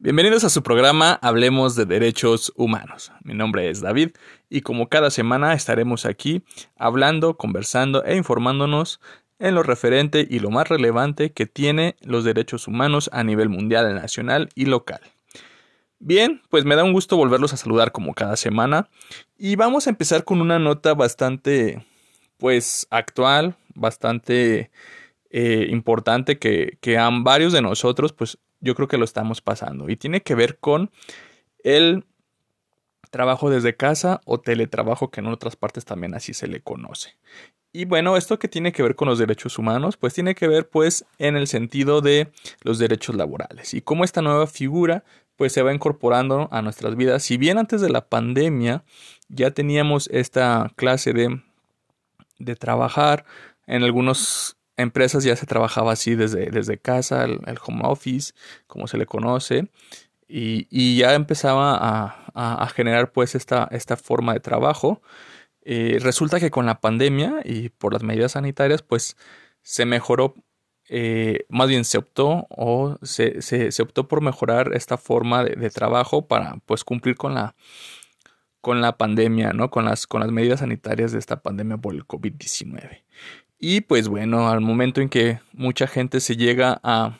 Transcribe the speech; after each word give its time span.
Bienvenidos 0.00 0.44
a 0.44 0.48
su 0.48 0.62
programa 0.62 1.18
Hablemos 1.22 1.74
de 1.74 1.84
Derechos 1.84 2.52
Humanos. 2.54 3.10
Mi 3.24 3.34
nombre 3.34 3.68
es 3.68 3.80
David 3.80 4.10
y 4.48 4.60
como 4.60 4.88
cada 4.88 5.10
semana 5.10 5.54
estaremos 5.54 6.06
aquí 6.06 6.44
hablando, 6.76 7.36
conversando 7.36 8.04
e 8.04 8.16
informándonos 8.16 9.00
en 9.40 9.56
lo 9.56 9.64
referente 9.64 10.24
y 10.30 10.38
lo 10.38 10.50
más 10.50 10.68
relevante 10.68 11.32
que 11.32 11.46
tiene 11.46 11.96
los 12.00 12.22
derechos 12.22 12.68
humanos 12.68 13.10
a 13.12 13.24
nivel 13.24 13.48
mundial, 13.48 13.92
nacional 13.92 14.50
y 14.54 14.66
local. 14.66 15.00
Bien, 15.98 16.42
pues 16.48 16.64
me 16.64 16.76
da 16.76 16.84
un 16.84 16.92
gusto 16.92 17.16
volverlos 17.16 17.52
a 17.52 17.56
saludar 17.56 17.90
como 17.90 18.14
cada 18.14 18.36
semana 18.36 18.88
y 19.36 19.56
vamos 19.56 19.88
a 19.88 19.90
empezar 19.90 20.22
con 20.22 20.40
una 20.40 20.60
nota 20.60 20.94
bastante 20.94 21.84
pues 22.36 22.86
actual, 22.90 23.56
bastante 23.74 24.70
eh, 25.30 25.66
importante 25.70 26.38
que, 26.38 26.78
que 26.80 26.98
a 26.98 27.10
varios 27.10 27.52
de 27.52 27.62
nosotros 27.62 28.12
pues 28.12 28.38
yo 28.60 28.74
creo 28.74 28.88
que 28.88 28.98
lo 28.98 29.04
estamos 29.04 29.40
pasando. 29.40 29.88
Y 29.88 29.96
tiene 29.96 30.22
que 30.22 30.34
ver 30.34 30.58
con 30.58 30.90
el 31.62 32.04
trabajo 33.10 33.50
desde 33.50 33.76
casa 33.76 34.20
o 34.24 34.40
teletrabajo, 34.40 35.10
que 35.10 35.20
en 35.20 35.26
otras 35.28 35.56
partes 35.56 35.84
también 35.84 36.14
así 36.14 36.34
se 36.34 36.46
le 36.46 36.60
conoce. 36.60 37.16
Y 37.72 37.84
bueno, 37.84 38.16
esto 38.16 38.38
que 38.38 38.48
tiene 38.48 38.72
que 38.72 38.82
ver 38.82 38.96
con 38.96 39.08
los 39.08 39.18
derechos 39.18 39.58
humanos, 39.58 39.96
pues 39.96 40.14
tiene 40.14 40.34
que 40.34 40.48
ver 40.48 40.68
pues 40.68 41.04
en 41.18 41.36
el 41.36 41.46
sentido 41.46 42.00
de 42.00 42.32
los 42.62 42.78
derechos 42.78 43.14
laborales 43.14 43.74
y 43.74 43.82
cómo 43.82 44.04
esta 44.04 44.22
nueva 44.22 44.46
figura 44.46 45.04
pues 45.36 45.52
se 45.52 45.62
va 45.62 45.72
incorporando 45.72 46.48
a 46.50 46.62
nuestras 46.62 46.96
vidas. 46.96 47.22
Si 47.22 47.36
bien 47.36 47.58
antes 47.58 47.80
de 47.80 47.90
la 47.90 48.08
pandemia 48.08 48.84
ya 49.28 49.50
teníamos 49.50 50.08
esta 50.12 50.72
clase 50.76 51.12
de, 51.12 51.40
de 52.38 52.56
trabajar 52.56 53.24
en 53.66 53.84
algunos 53.84 54.57
empresas 54.78 55.24
ya 55.24 55.36
se 55.36 55.44
trabajaba 55.44 55.92
así 55.92 56.14
desde, 56.14 56.50
desde 56.50 56.78
casa, 56.78 57.24
el, 57.24 57.58
home 57.64 57.82
office, 57.84 58.32
como 58.66 58.86
se 58.86 58.96
le 58.96 59.06
conoce, 59.06 59.68
y, 60.26 60.96
ya 60.96 61.14
empezaba 61.14 61.76
a, 62.34 62.68
generar 62.68 63.12
pues 63.12 63.34
esta, 63.34 63.68
esta 63.72 63.96
forma 63.96 64.34
de 64.34 64.40
trabajo. 64.40 65.02
Eh, 65.62 65.98
resulta 66.00 66.40
que 66.40 66.50
con 66.50 66.66
la 66.66 66.80
pandemia 66.80 67.40
y 67.44 67.70
por 67.70 67.92
las 67.92 68.02
medidas 68.02 68.32
sanitarias 68.32 68.82
pues 68.82 69.16
se 69.62 69.84
mejoró, 69.84 70.34
eh, 70.88 71.44
más 71.48 71.68
bien 71.68 71.84
se 71.84 71.98
optó 71.98 72.46
o 72.50 72.96
se, 73.02 73.42
se, 73.42 73.82
optó 73.82 74.08
por 74.08 74.22
mejorar 74.22 74.70
esta 74.74 74.96
forma 74.96 75.44
de, 75.44 75.56
de, 75.56 75.70
trabajo 75.70 76.26
para 76.26 76.58
pues 76.66 76.84
cumplir 76.84 77.16
con 77.16 77.34
la 77.34 77.54
con 78.60 78.80
la 78.80 78.96
pandemia, 78.96 79.52
¿no? 79.52 79.70
Con 79.70 79.84
las, 79.84 80.06
con 80.06 80.20
las 80.20 80.30
medidas 80.30 80.60
sanitarias 80.60 81.12
de 81.12 81.18
esta 81.18 81.42
pandemia 81.42 81.76
por 81.78 81.94
el 81.94 82.06
COVID-19. 82.06 83.02
Y 83.58 83.80
pues 83.80 84.08
bueno, 84.08 84.48
al 84.48 84.60
momento 84.60 85.00
en 85.00 85.08
que 85.08 85.40
mucha 85.52 85.86
gente 85.86 86.20
se 86.20 86.36
llega 86.36 86.80
a, 86.82 87.18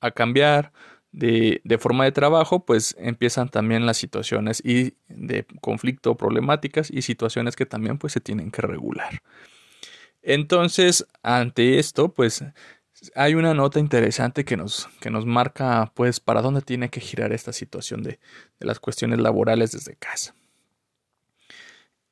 a 0.00 0.10
cambiar 0.12 0.72
de, 1.10 1.60
de, 1.64 1.78
forma 1.78 2.04
de 2.04 2.12
trabajo, 2.12 2.64
pues 2.64 2.94
empiezan 2.98 3.48
también 3.48 3.86
las 3.86 3.96
situaciones 3.96 4.62
y 4.64 4.94
de 5.08 5.46
conflicto, 5.60 6.16
problemáticas 6.16 6.90
y 6.90 7.02
situaciones 7.02 7.56
que 7.56 7.66
también 7.66 7.98
pues 7.98 8.12
se 8.12 8.20
tienen 8.20 8.52
que 8.52 8.62
regular. 8.62 9.22
Entonces, 10.22 11.06
ante 11.22 11.78
esto, 11.78 12.12
pues 12.12 12.44
hay 13.14 13.34
una 13.34 13.54
nota 13.54 13.80
interesante 13.80 14.44
que 14.44 14.56
nos, 14.56 14.88
que 15.00 15.10
nos 15.10 15.26
marca 15.26 15.92
pues 15.94 16.20
para 16.20 16.42
dónde 16.42 16.62
tiene 16.62 16.88
que 16.88 17.00
girar 17.00 17.32
esta 17.32 17.52
situación 17.52 18.02
de, 18.02 18.20
de 18.60 18.66
las 18.66 18.78
cuestiones 18.78 19.18
laborales 19.18 19.72
desde 19.72 19.96
casa. 19.96 20.34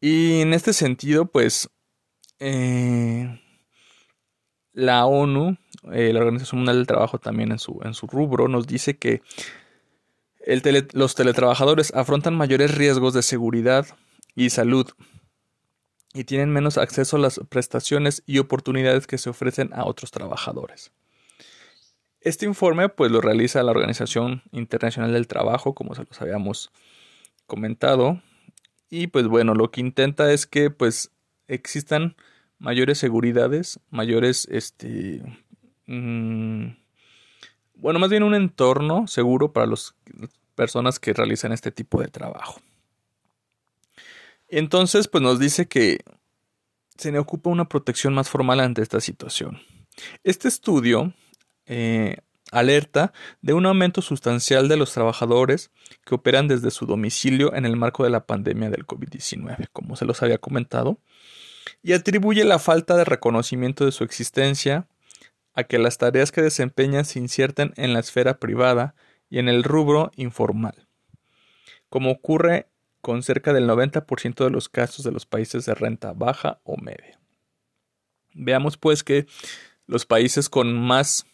Y 0.00 0.40
en 0.40 0.52
este 0.52 0.72
sentido, 0.72 1.26
pues 1.26 1.68
eh, 2.38 3.40
la 4.72 5.06
ONU, 5.06 5.56
eh, 5.92 6.12
la 6.12 6.20
Organización 6.20 6.60
Mundial 6.60 6.76
del 6.76 6.86
Trabajo 6.86 7.18
también 7.18 7.50
en 7.52 7.58
su, 7.58 7.80
en 7.82 7.94
su 7.94 8.06
rubro, 8.06 8.48
nos 8.48 8.66
dice 8.66 8.98
que 8.98 9.22
los 10.92 11.14
teletrabajadores 11.14 11.92
afrontan 11.94 12.36
mayores 12.36 12.74
riesgos 12.74 13.14
de 13.14 13.22
seguridad 13.22 13.86
y 14.34 14.50
salud 14.50 14.86
y 16.14 16.24
tienen 16.24 16.50
menos 16.50 16.78
acceso 16.78 17.16
a 17.16 17.20
las 17.20 17.40
prestaciones 17.48 18.22
y 18.26 18.38
oportunidades 18.38 19.06
que 19.06 19.18
se 19.18 19.28
ofrecen 19.28 19.70
a 19.74 19.84
otros 19.84 20.10
trabajadores. 20.10 20.92
Este 22.20 22.46
informe 22.46 22.88
pues 22.88 23.10
lo 23.10 23.20
realiza 23.20 23.62
la 23.62 23.72
Organización 23.72 24.42
Internacional 24.52 25.12
del 25.12 25.26
Trabajo, 25.26 25.74
como 25.74 25.94
se 25.94 26.04
los 26.04 26.20
habíamos 26.20 26.70
comentado, 27.46 28.20
y 28.88 29.08
pues 29.08 29.26
bueno, 29.26 29.54
lo 29.54 29.70
que 29.70 29.80
intenta 29.80 30.32
es 30.32 30.46
que 30.46 30.70
pues 30.70 31.10
existan 31.48 32.16
mayores 32.58 32.98
seguridades, 32.98 33.80
mayores, 33.90 34.46
este, 34.50 35.22
mm, 35.86 36.68
bueno, 37.74 37.98
más 37.98 38.10
bien 38.10 38.22
un 38.22 38.34
entorno 38.34 39.06
seguro 39.06 39.52
para 39.52 39.66
las 39.66 39.94
personas 40.54 40.98
que 40.98 41.12
realizan 41.12 41.52
este 41.52 41.70
tipo 41.70 42.00
de 42.00 42.08
trabajo. 42.08 42.60
Entonces, 44.48 45.08
pues 45.08 45.22
nos 45.22 45.38
dice 45.38 45.66
que 45.66 46.00
se 46.96 47.12
le 47.12 47.18
ocupa 47.18 47.50
una 47.50 47.68
protección 47.68 48.14
más 48.14 48.28
formal 48.28 48.60
ante 48.60 48.82
esta 48.82 49.00
situación. 49.00 49.60
Este 50.24 50.48
estudio 50.48 51.12
eh, 51.66 52.18
alerta 52.52 53.12
de 53.42 53.54
un 53.54 53.66
aumento 53.66 54.02
sustancial 54.02 54.68
de 54.68 54.76
los 54.76 54.92
trabajadores 54.92 55.70
que 56.04 56.14
operan 56.14 56.48
desde 56.48 56.70
su 56.70 56.86
domicilio 56.86 57.54
en 57.54 57.66
el 57.66 57.76
marco 57.76 58.04
de 58.04 58.10
la 58.10 58.26
pandemia 58.26 58.70
del 58.70 58.86
COVID-19, 58.86 59.68
como 59.72 59.96
se 59.96 60.04
los 60.04 60.22
había 60.22 60.38
comentado, 60.38 61.00
y 61.82 61.92
atribuye 61.92 62.44
la 62.44 62.58
falta 62.58 62.96
de 62.96 63.04
reconocimiento 63.04 63.84
de 63.84 63.92
su 63.92 64.04
existencia 64.04 64.86
a 65.54 65.64
que 65.64 65.78
las 65.78 65.98
tareas 65.98 66.32
que 66.32 66.42
desempeñan 66.42 67.04
se 67.04 67.18
inserten 67.18 67.72
en 67.76 67.92
la 67.92 68.00
esfera 68.00 68.38
privada 68.38 68.94
y 69.30 69.38
en 69.38 69.48
el 69.48 69.64
rubro 69.64 70.10
informal, 70.16 70.86
como 71.88 72.10
ocurre 72.10 72.68
con 73.00 73.22
cerca 73.22 73.52
del 73.52 73.68
90% 73.68 74.44
de 74.44 74.50
los 74.50 74.68
casos 74.68 75.04
de 75.04 75.12
los 75.12 75.26
países 75.26 75.64
de 75.64 75.74
renta 75.74 76.12
baja 76.12 76.60
o 76.64 76.76
media. 76.76 77.18
Veamos 78.34 78.76
pues 78.76 79.02
que 79.02 79.26
los 79.86 80.04
países 80.04 80.48
con 80.48 80.74
más 80.74 81.24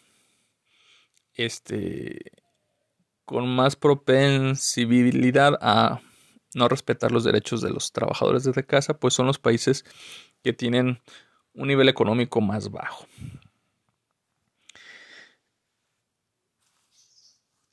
este 1.35 2.31
con 3.25 3.47
más 3.47 3.75
propensibilidad 3.75 5.57
a 5.61 6.01
no 6.55 6.67
respetar 6.67 7.11
los 7.11 7.23
derechos 7.23 7.61
de 7.61 7.69
los 7.69 7.91
trabajadores 7.91 8.43
desde 8.43 8.65
casa, 8.65 8.97
pues 8.99 9.13
son 9.13 9.27
los 9.27 9.39
países 9.39 9.85
que 10.43 10.53
tienen 10.53 11.01
un 11.53 11.67
nivel 11.67 11.89
económico 11.89 12.41
más 12.41 12.71
bajo. 12.71 13.05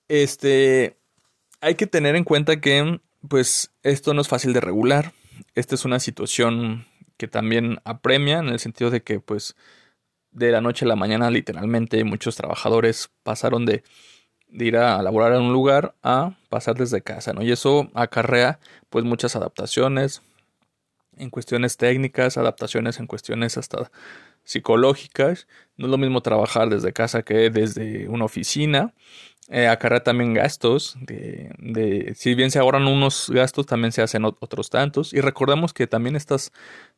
Este, 0.09 0.99
hay 1.61 1.77
que 1.77 1.87
tener 1.87 2.17
en 2.17 2.25
cuenta 2.25 2.61
que, 2.61 3.01
pues, 3.29 3.73
esto 3.83 4.13
no 4.13 4.21
es 4.21 4.29
fácil 4.29 4.53
de 4.53 4.61
regular. 4.61 5.13
Esta 5.55 5.75
es 5.75 5.85
una 5.85 6.01
situación 6.01 6.87
que 7.17 7.29
también 7.29 7.79
apremia 7.85 8.39
en 8.39 8.49
el 8.49 8.59
sentido 8.59 8.91
de 8.91 9.03
que, 9.03 9.21
pues, 9.21 9.57
de 10.33 10.51
la 10.51 10.61
noche 10.61 10.85
a 10.85 10.89
la 10.89 10.97
mañana, 10.97 11.31
literalmente, 11.31 12.03
muchos 12.05 12.37
trabajadores 12.37 13.11
pasaron 13.23 13.67
de 13.67 13.83
de 14.53 14.65
ir 14.65 14.77
a 14.77 15.03
laborar 15.03 15.33
en 15.33 15.43
un 15.43 15.53
lugar 15.53 15.95
a 16.03 16.37
pasar 16.49 16.77
desde 16.77 17.03
casa, 17.03 17.33
¿no? 17.33 17.43
Y 17.43 17.53
eso 17.53 17.91
acarrea 17.95 18.59
pues 18.89 19.05
muchas 19.05 19.37
adaptaciones 19.37 20.23
en 21.17 21.31
cuestiones 21.31 21.77
técnicas, 21.77 22.37
adaptaciones 22.37 22.99
en 22.99 23.07
cuestiones 23.07 23.57
hasta 23.59 23.91
psicológicas. 24.45 25.47
No 25.77 25.87
es 25.87 25.91
lo 25.91 25.99
mismo 25.99 26.23
trabajar 26.23 26.69
desde 26.69 26.93
casa 26.93 27.23
que 27.23 27.51
desde 27.51 28.09
una 28.09 28.25
oficina. 28.25 28.95
Eh, 29.49 29.67
acarrea 29.67 30.03
también 30.03 30.33
gastos. 30.33 30.97
De, 31.01 31.53
de, 31.59 32.15
si 32.15 32.35
bien 32.35 32.51
se 32.51 32.59
ahorran 32.59 32.87
unos 32.87 33.31
gastos, 33.31 33.67
también 33.67 33.93
se 33.93 34.03
hacen 34.03 34.25
otros 34.25 34.71
tantos. 34.71 35.13
Y 35.13 35.21
recordamos 35.21 35.73
que 35.73 35.87
también 35.87 36.17
estas, 36.17 36.53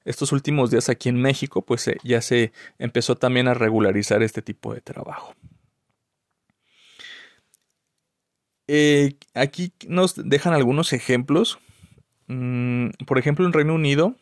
estos 0.04 0.32
últimos 0.32 0.70
días 0.70 0.88
aquí 0.88 1.08
en 1.08 1.20
México, 1.20 1.62
pues 1.62 1.88
eh, 1.88 1.96
ya 2.04 2.20
se 2.20 2.52
empezó 2.78 3.16
también 3.16 3.48
a 3.48 3.54
regularizar 3.54 4.22
este 4.22 4.42
tipo 4.42 4.74
de 4.74 4.82
trabajo. 4.82 5.34
Eh, 8.74 9.16
aquí 9.34 9.70
nos 9.86 10.14
dejan 10.16 10.54
algunos 10.54 10.94
ejemplos. 10.94 11.58
Mm, 12.28 12.88
por 13.06 13.18
ejemplo, 13.18 13.44
en 13.44 13.52
Reino 13.52 13.74
Unido, 13.74 14.16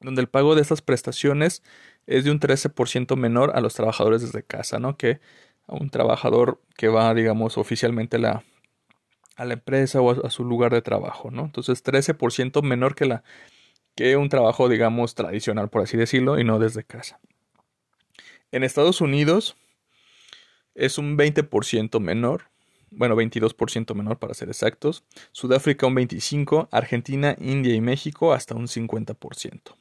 donde 0.00 0.20
el 0.20 0.28
pago 0.28 0.54
de 0.54 0.60
estas 0.60 0.82
prestaciones 0.82 1.62
es 2.06 2.24
de 2.24 2.30
un 2.30 2.40
13% 2.40 3.16
menor 3.16 3.56
a 3.56 3.62
los 3.62 3.72
trabajadores 3.72 4.20
desde 4.20 4.42
casa, 4.42 4.78
¿no? 4.78 4.98
Que 4.98 5.20
a 5.66 5.76
un 5.76 5.88
trabajador 5.88 6.60
que 6.76 6.88
va, 6.88 7.14
digamos, 7.14 7.56
oficialmente 7.56 8.18
a 8.18 8.20
la, 8.20 8.44
a 9.36 9.44
empresa 9.46 10.02
o 10.02 10.26
a, 10.26 10.28
su 10.28 10.44
lugar 10.44 10.70
de 10.70 10.82
trabajo, 10.82 11.30
¿no? 11.30 11.46
Entonces, 11.46 11.82
13% 11.82 12.62
menor 12.62 12.94
que, 12.94 13.06
la, 13.06 13.24
que 13.94 14.18
un 14.18 14.28
trabajo, 14.28 14.68
digamos, 14.68 15.14
tradicional, 15.14 15.70
por 15.70 15.80
así 15.80 15.96
decirlo, 15.96 16.38
y 16.38 16.44
no 16.44 16.58
desde 16.58 16.84
casa. 16.84 17.18
En 18.52 18.62
Estados 18.62 19.00
Unidos 19.00 19.56
es 20.74 20.98
un 20.98 21.16
20% 21.16 21.98
menor 21.98 22.50
bueno, 22.90 23.16
22% 23.16 23.94
menor 23.94 24.18
para 24.18 24.34
ser 24.34 24.48
exactos, 24.48 25.04
Sudáfrica 25.32 25.86
un 25.86 25.96
25%, 25.96 26.68
Argentina, 26.70 27.36
India 27.40 27.74
y 27.74 27.80
México 27.80 28.32
hasta 28.32 28.54
un 28.54 28.66
50%. 28.66 29.76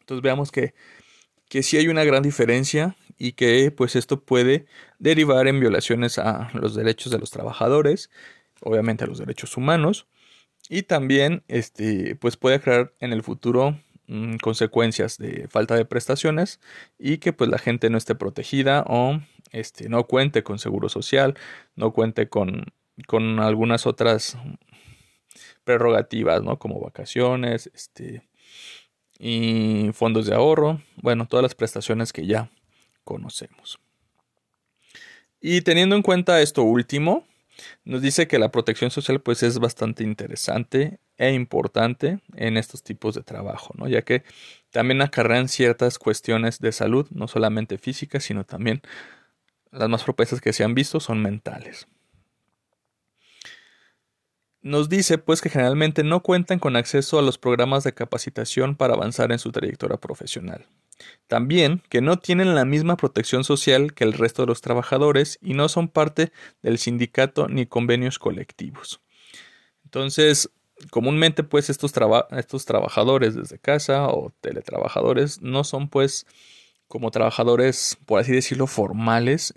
Entonces 0.00 0.22
veamos 0.22 0.50
que, 0.50 0.74
que 1.48 1.62
sí 1.62 1.76
hay 1.76 1.88
una 1.88 2.04
gran 2.04 2.22
diferencia 2.22 2.96
y 3.18 3.32
que 3.32 3.70
pues 3.70 3.96
esto 3.96 4.22
puede 4.22 4.66
derivar 4.98 5.48
en 5.48 5.60
violaciones 5.60 6.18
a 6.18 6.50
los 6.54 6.74
derechos 6.74 7.12
de 7.12 7.18
los 7.18 7.30
trabajadores, 7.30 8.10
obviamente 8.60 9.04
a 9.04 9.06
los 9.06 9.18
derechos 9.18 9.56
humanos 9.56 10.06
y 10.68 10.82
también 10.82 11.42
este 11.48 12.16
pues 12.16 12.36
puede 12.36 12.60
crear 12.60 12.92
en 13.00 13.12
el 13.12 13.22
futuro 13.22 13.78
mm, 14.06 14.36
consecuencias 14.36 15.18
de 15.18 15.48
falta 15.48 15.74
de 15.74 15.84
prestaciones 15.84 16.60
y 16.98 17.18
que 17.18 17.32
pues 17.32 17.50
la 17.50 17.58
gente 17.58 17.90
no 17.90 17.98
esté 17.98 18.14
protegida 18.14 18.84
o 18.86 19.20
este 19.52 19.88
no 19.88 20.06
cuente 20.06 20.42
con 20.42 20.58
seguro 20.58 20.88
social, 20.88 21.34
no 21.76 21.92
cuente 21.92 22.28
con 22.28 22.66
con 23.06 23.40
algunas 23.40 23.86
otras 23.86 24.36
prerrogativas, 25.64 26.42
¿no? 26.42 26.58
Como 26.58 26.80
vacaciones, 26.80 27.70
este, 27.74 28.26
y 29.18 29.90
fondos 29.92 30.26
de 30.26 30.34
ahorro, 30.34 30.80
bueno, 30.96 31.26
todas 31.26 31.42
las 31.42 31.54
prestaciones 31.54 32.12
que 32.12 32.26
ya 32.26 32.50
conocemos. 33.04 33.78
Y 35.40 35.60
teniendo 35.60 35.94
en 35.94 36.02
cuenta 36.02 36.40
esto 36.40 36.62
último, 36.62 37.24
nos 37.84 38.02
dice 38.02 38.28
que 38.28 38.38
la 38.38 38.50
protección 38.50 38.90
social 38.90 39.20
pues 39.20 39.42
es 39.42 39.58
bastante 39.58 40.04
interesante 40.04 41.00
e 41.16 41.32
importante 41.32 42.20
en 42.36 42.56
estos 42.56 42.82
tipos 42.82 43.14
de 43.14 43.22
trabajo, 43.22 43.74
¿no? 43.76 43.88
ya 43.88 44.02
que 44.02 44.22
también 44.70 45.02
acarrean 45.02 45.48
ciertas 45.48 45.98
cuestiones 45.98 46.60
de 46.60 46.70
salud, 46.70 47.08
no 47.10 47.26
solamente 47.26 47.78
físicas, 47.78 48.24
sino 48.24 48.44
también 48.44 48.82
las 49.70 49.88
más 49.88 50.04
propuestas 50.04 50.40
que 50.40 50.52
se 50.52 50.64
han 50.64 50.74
visto 50.74 51.00
son 51.00 51.22
mentales. 51.22 51.88
Nos 54.60 54.88
dice 54.88 55.18
pues 55.18 55.40
que 55.40 55.50
generalmente 55.50 56.02
no 56.02 56.20
cuentan 56.20 56.58
con 56.58 56.76
acceso 56.76 57.18
a 57.18 57.22
los 57.22 57.38
programas 57.38 57.84
de 57.84 57.94
capacitación 57.94 58.76
para 58.76 58.94
avanzar 58.94 59.30
en 59.30 59.38
su 59.38 59.52
trayectoria 59.52 59.98
profesional. 59.98 60.66
También 61.28 61.82
que 61.88 62.00
no 62.00 62.18
tienen 62.18 62.54
la 62.54 62.64
misma 62.64 62.96
protección 62.96 63.44
social 63.44 63.94
que 63.94 64.02
el 64.02 64.12
resto 64.12 64.42
de 64.42 64.48
los 64.48 64.60
trabajadores 64.60 65.38
y 65.40 65.54
no 65.54 65.68
son 65.68 65.88
parte 65.88 66.32
del 66.60 66.78
sindicato 66.78 67.46
ni 67.48 67.66
convenios 67.66 68.18
colectivos. 68.18 69.00
Entonces, 69.84 70.50
comúnmente 70.90 71.44
pues 71.44 71.70
estos, 71.70 71.92
estos 72.36 72.64
trabajadores 72.64 73.36
desde 73.36 73.58
casa 73.58 74.08
o 74.08 74.32
teletrabajadores 74.40 75.40
no 75.40 75.64
son 75.64 75.88
pues 75.88 76.26
como 76.88 77.10
trabajadores, 77.10 77.98
por 78.06 78.20
así 78.20 78.32
decirlo, 78.32 78.66
formales, 78.66 79.54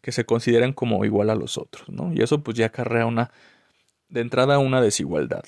que 0.00 0.12
se 0.12 0.24
consideran 0.24 0.72
como 0.72 1.04
igual 1.04 1.30
a 1.30 1.34
los 1.34 1.58
otros, 1.58 1.88
¿no? 1.88 2.12
Y 2.12 2.22
eso 2.22 2.42
pues 2.42 2.56
ya 2.56 2.66
acarrea 2.66 3.06
una 3.06 3.30
de 4.08 4.20
entrada 4.20 4.58
una 4.58 4.80
desigualdad. 4.80 5.44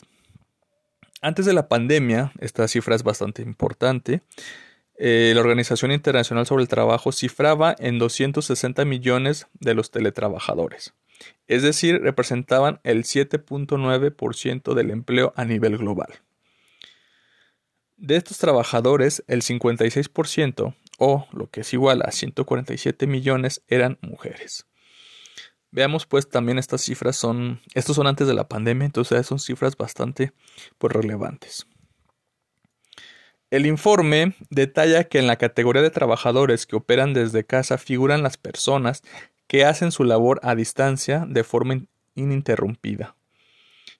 Antes 1.20 1.46
de 1.46 1.52
la 1.52 1.68
pandemia, 1.68 2.32
esta 2.40 2.68
cifra 2.68 2.94
es 2.94 3.02
bastante 3.02 3.42
importante, 3.42 4.22
eh, 5.00 5.32
la 5.34 5.40
Organización 5.40 5.92
Internacional 5.92 6.44
sobre 6.46 6.62
el 6.62 6.68
Trabajo 6.68 7.12
cifraba 7.12 7.74
en 7.78 7.98
260 7.98 8.84
millones 8.84 9.46
de 9.54 9.74
los 9.74 9.90
teletrabajadores, 9.90 10.92
es 11.46 11.62
decir, 11.62 12.00
representaban 12.02 12.80
el 12.82 13.04
7.9% 13.04 14.74
del 14.74 14.90
empleo 14.90 15.32
a 15.36 15.44
nivel 15.44 15.78
global. 15.78 16.20
De 17.96 18.16
estos 18.16 18.38
trabajadores, 18.38 19.24
el 19.26 19.42
56%, 19.42 20.74
o 20.98 21.26
lo 21.32 21.48
que 21.48 21.62
es 21.62 21.72
igual 21.72 22.02
a 22.04 22.12
147 22.12 23.06
millones, 23.06 23.62
eran 23.68 23.98
mujeres. 24.02 24.66
Veamos 25.70 26.06
pues 26.06 26.28
también 26.28 26.58
estas 26.58 26.82
cifras 26.82 27.16
son, 27.16 27.60
estos 27.74 27.96
son 27.96 28.06
antes 28.06 28.26
de 28.26 28.34
la 28.34 28.48
pandemia, 28.48 28.86
entonces 28.86 29.26
son 29.26 29.38
cifras 29.38 29.76
bastante 29.76 30.32
pues, 30.78 30.92
relevantes. 30.92 31.66
El 33.50 33.64
informe 33.64 34.34
detalla 34.50 35.04
que 35.04 35.18
en 35.18 35.26
la 35.26 35.36
categoría 35.36 35.80
de 35.80 35.90
trabajadores 35.90 36.66
que 36.66 36.76
operan 36.76 37.14
desde 37.14 37.46
casa 37.46 37.78
figuran 37.78 38.22
las 38.22 38.36
personas 38.36 39.02
que 39.46 39.64
hacen 39.64 39.92
su 39.92 40.04
labor 40.04 40.40
a 40.42 40.54
distancia 40.54 41.24
de 41.26 41.44
forma 41.44 41.80
ininterrumpida 42.14 43.16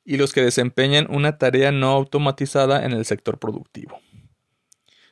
y 0.05 0.17
los 0.17 0.33
que 0.33 0.43
desempeñan 0.43 1.07
una 1.11 1.39
tarea 1.39 1.71
no 1.71 1.89
automatizada 1.89 2.85
en 2.85 2.93
el 2.93 3.05
sector 3.05 3.39
productivo, 3.39 4.01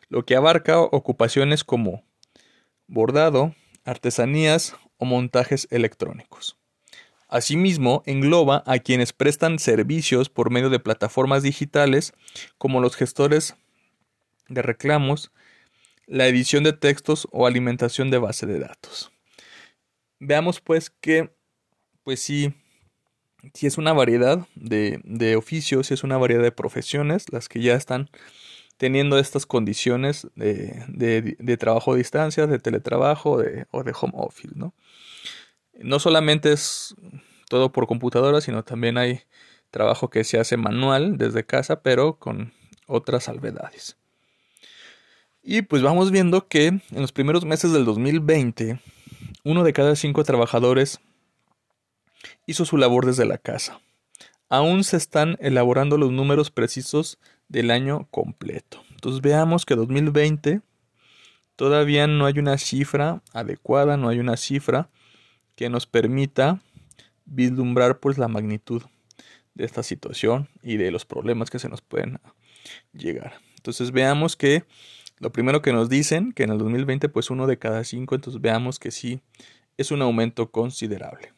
lo 0.09 0.25
que 0.25 0.37
abarca 0.37 0.81
ocupaciones 0.81 1.65
como 1.65 2.05
bordado, 2.87 3.55
artesanías, 3.85 4.77
o 4.99 5.05
montajes 5.05 5.69
electrónicos. 5.71 6.57
Asimismo, 7.29 8.03
engloba 8.07 8.63
a 8.67 8.79
quienes 8.79 9.13
prestan 9.13 9.59
servicios 9.59 10.29
por 10.29 10.51
medio 10.51 10.71
de 10.71 10.79
plataformas 10.79 11.43
digitales 11.43 12.13
como 12.57 12.81
los 12.81 12.95
gestores 12.95 13.57
de 14.49 14.63
reclamos, 14.63 15.33
la 16.07 16.29
edición 16.29 16.63
de 16.63 16.73
textos 16.73 17.27
o 17.33 17.47
alimentación 17.47 18.11
de 18.11 18.19
base 18.19 18.47
de 18.47 18.61
datos. 18.61 19.11
Veamos 20.21 20.61
pues 20.61 20.89
que, 20.89 21.35
pues 22.05 22.21
sí, 22.21 22.55
si 23.55 23.67
es 23.67 23.77
una 23.77 23.93
variedad 23.93 24.47
de, 24.55 25.01
de 25.03 25.35
oficios, 25.35 25.89
si 25.89 25.95
es 25.95 26.05
una 26.05 26.17
variedad 26.17 26.43
de 26.43 26.53
profesiones 26.53 27.33
las 27.33 27.49
que 27.49 27.61
ya 27.61 27.75
están 27.75 28.09
teniendo 28.77 29.19
estas 29.19 29.47
condiciones 29.47 30.29
de, 30.35 31.57
trabajo 31.59 31.93
a 31.93 31.97
distancia, 31.97 32.47
de 32.47 32.59
teletrabajo 32.59 33.43
o 33.71 33.83
de 33.83 33.93
home 33.99 34.13
office. 34.17 34.55
¿no? 34.55 34.75
no 35.81 35.99
solamente 35.99 36.53
es 36.53 36.95
todo 37.49 37.73
por 37.73 37.87
computadora, 37.87 38.41
sino 38.41 38.65
también 38.65 38.99
hay 38.99 39.21
trabajo 39.71 40.11
que 40.11 40.25
se 40.25 40.39
hace 40.39 40.57
manual 40.57 41.17
desde 41.17 41.45
casa, 41.45 41.83
pero 41.83 42.19
con 42.19 42.53
otras 42.87 43.25
salvedades. 43.25 43.97
Y 45.43 45.63
pues 45.63 45.83
vamos 45.83 46.11
viendo 46.11 46.49
que 46.49 46.67
en 46.67 46.83
los 46.91 47.13
primeros 47.13 47.45
meses 47.45 47.73
del 47.73 47.85
2020, 47.85 48.81
uno 49.45 49.63
de 49.63 49.73
cada 49.73 49.95
cinco 49.95 50.25
trabajadores 50.25 50.99
hizo 52.47 52.65
su 52.65 52.77
labor 52.77 53.07
desde 53.07 53.27
la 53.27 53.39
casa. 53.39 53.81
Aún 54.49 54.85
se 54.85 54.97
están 54.97 55.37
elaborando 55.41 55.99
los 55.99 56.11
números 56.11 56.51
precisos 56.51 57.19
del 57.49 57.71
año 57.71 58.09
completo. 58.11 58.83
Entonces 58.91 59.23
veamos 59.23 59.65
que 59.65 59.75
2020 59.75 60.61
todavía 61.57 62.07
no 62.07 62.27
hay 62.27 62.39
una 62.39 62.59
cifra 62.59 63.23
adecuada, 63.33 63.97
no 63.97 64.09
hay 64.09 64.19
una 64.19 64.37
cifra 64.37 64.89
que 65.55 65.71
nos 65.71 65.87
permita 65.87 66.61
vislumbrar 67.25 67.99
pues 67.99 68.19
la 68.19 68.29
magnitud 68.29 68.83
de 69.55 69.65
esta 69.65 69.83
situación 69.83 70.49
y 70.63 70.77
de 70.77 70.91
los 70.91 71.05
problemas 71.05 71.51
que 71.51 71.59
se 71.59 71.69
nos 71.69 71.81
pueden 71.81 72.21
llegar. 72.93 73.35
Entonces 73.57 73.91
veamos 73.91 74.37
que 74.37 74.65
lo 75.19 75.33
primero 75.33 75.63
que 75.63 75.73
nos 75.73 75.89
dicen 75.89 76.33
que 76.33 76.43
en 76.43 76.51
el 76.51 76.59
2020 76.59 77.09
pues 77.09 77.31
uno 77.31 77.47
de 77.47 77.59
cada 77.59 77.83
cinco, 77.85 78.15
entonces 78.15 78.41
veamos 78.41 78.79
que 78.79 78.91
sí 78.91 79.21
es 79.77 79.91
un 79.91 80.03
aumento 80.03 80.51
considerable. 80.51 81.33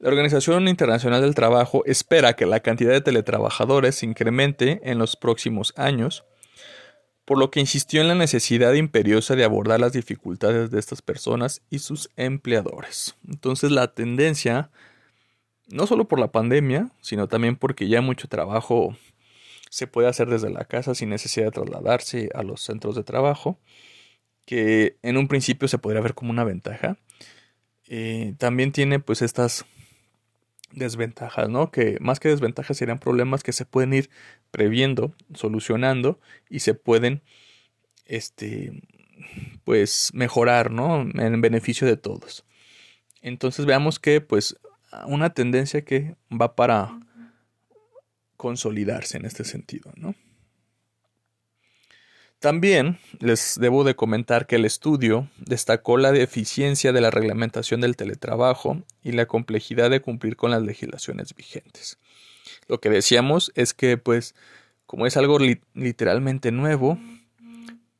La 0.00 0.08
Organización 0.08 0.66
Internacional 0.66 1.20
del 1.20 1.34
Trabajo 1.34 1.84
espera 1.84 2.32
que 2.32 2.46
la 2.46 2.60
cantidad 2.60 2.90
de 2.90 3.02
teletrabajadores 3.02 3.96
se 3.96 4.06
incremente 4.06 4.80
en 4.82 4.96
los 4.96 5.14
próximos 5.14 5.74
años, 5.76 6.24
por 7.26 7.36
lo 7.36 7.50
que 7.50 7.60
insistió 7.60 8.00
en 8.00 8.08
la 8.08 8.14
necesidad 8.14 8.72
imperiosa 8.72 9.36
de 9.36 9.44
abordar 9.44 9.78
las 9.78 9.92
dificultades 9.92 10.70
de 10.70 10.78
estas 10.78 11.02
personas 11.02 11.60
y 11.68 11.80
sus 11.80 12.08
empleadores. 12.16 13.14
Entonces 13.28 13.72
la 13.72 13.92
tendencia, 13.92 14.70
no 15.68 15.86
solo 15.86 16.08
por 16.08 16.18
la 16.18 16.32
pandemia, 16.32 16.88
sino 17.02 17.28
también 17.28 17.56
porque 17.56 17.86
ya 17.86 18.00
mucho 18.00 18.26
trabajo 18.26 18.96
se 19.68 19.86
puede 19.86 20.08
hacer 20.08 20.30
desde 20.30 20.48
la 20.48 20.64
casa 20.64 20.94
sin 20.94 21.10
necesidad 21.10 21.44
de 21.44 21.52
trasladarse 21.52 22.30
a 22.34 22.42
los 22.42 22.62
centros 22.62 22.96
de 22.96 23.04
trabajo, 23.04 23.58
que 24.46 24.96
en 25.02 25.18
un 25.18 25.28
principio 25.28 25.68
se 25.68 25.76
podría 25.76 26.00
ver 26.00 26.14
como 26.14 26.30
una 26.30 26.44
ventaja. 26.44 26.96
Eh, 27.86 28.32
también 28.38 28.72
tiene 28.72 28.98
pues 28.98 29.20
estas 29.20 29.66
desventajas, 30.72 31.48
¿no? 31.48 31.70
Que 31.70 31.98
más 32.00 32.20
que 32.20 32.28
desventajas 32.28 32.76
serían 32.76 32.98
problemas 32.98 33.42
que 33.42 33.52
se 33.52 33.64
pueden 33.64 33.92
ir 33.92 34.10
previendo, 34.50 35.14
solucionando 35.34 36.20
y 36.48 36.60
se 36.60 36.74
pueden, 36.74 37.22
este, 38.06 38.82
pues 39.64 40.10
mejorar, 40.14 40.70
¿no? 40.70 41.02
En 41.02 41.40
beneficio 41.40 41.86
de 41.86 41.96
todos. 41.96 42.44
Entonces 43.22 43.66
veamos 43.66 43.98
que, 43.98 44.20
pues, 44.20 44.56
una 45.06 45.30
tendencia 45.30 45.84
que 45.84 46.16
va 46.30 46.56
para 46.56 46.98
consolidarse 48.36 49.18
en 49.18 49.26
este 49.26 49.44
sentido, 49.44 49.92
¿no? 49.96 50.14
También 52.40 52.98
les 53.18 53.58
debo 53.60 53.84
de 53.84 53.94
comentar 53.94 54.46
que 54.46 54.56
el 54.56 54.64
estudio 54.64 55.28
destacó 55.36 55.98
la 55.98 56.10
deficiencia 56.10 56.90
de 56.90 57.02
la 57.02 57.10
reglamentación 57.10 57.82
del 57.82 57.96
teletrabajo 57.96 58.82
y 59.04 59.12
la 59.12 59.26
complejidad 59.26 59.90
de 59.90 60.00
cumplir 60.00 60.36
con 60.36 60.50
las 60.50 60.62
legislaciones 60.62 61.34
vigentes. 61.34 61.98
Lo 62.66 62.80
que 62.80 62.88
decíamos 62.88 63.52
es 63.56 63.74
que, 63.74 63.98
pues, 63.98 64.34
como 64.86 65.06
es 65.06 65.18
algo 65.18 65.38
literalmente 65.74 66.50
nuevo, 66.50 66.98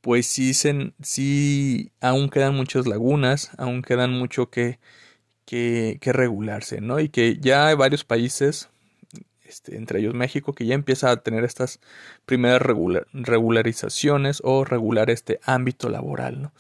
pues 0.01 0.27
sí, 0.27 0.55
sí, 0.55 1.93
aún 2.01 2.31
quedan 2.31 2.55
muchas 2.55 2.87
lagunas, 2.87 3.51
aún 3.59 3.83
quedan 3.83 4.13
mucho 4.13 4.49
que, 4.49 4.79
que, 5.45 5.99
que 6.01 6.15
regularse, 6.15 6.81
¿no? 6.81 6.99
Y 6.99 7.11
que 7.11 7.37
ya 7.39 7.67
hay 7.67 7.75
varios 7.75 8.05
países 8.05 8.71
este, 9.51 9.77
entre 9.77 9.99
ellos 9.99 10.15
México, 10.15 10.53
que 10.53 10.65
ya 10.65 10.75
empieza 10.75 11.11
a 11.11 11.17
tener 11.17 11.45
estas 11.45 11.81
primeras 12.25 12.63
regularizaciones 13.13 14.41
o 14.45 14.65
regular 14.65 15.11
este 15.11 15.41
ámbito 15.45 15.89
laboral. 15.89 16.53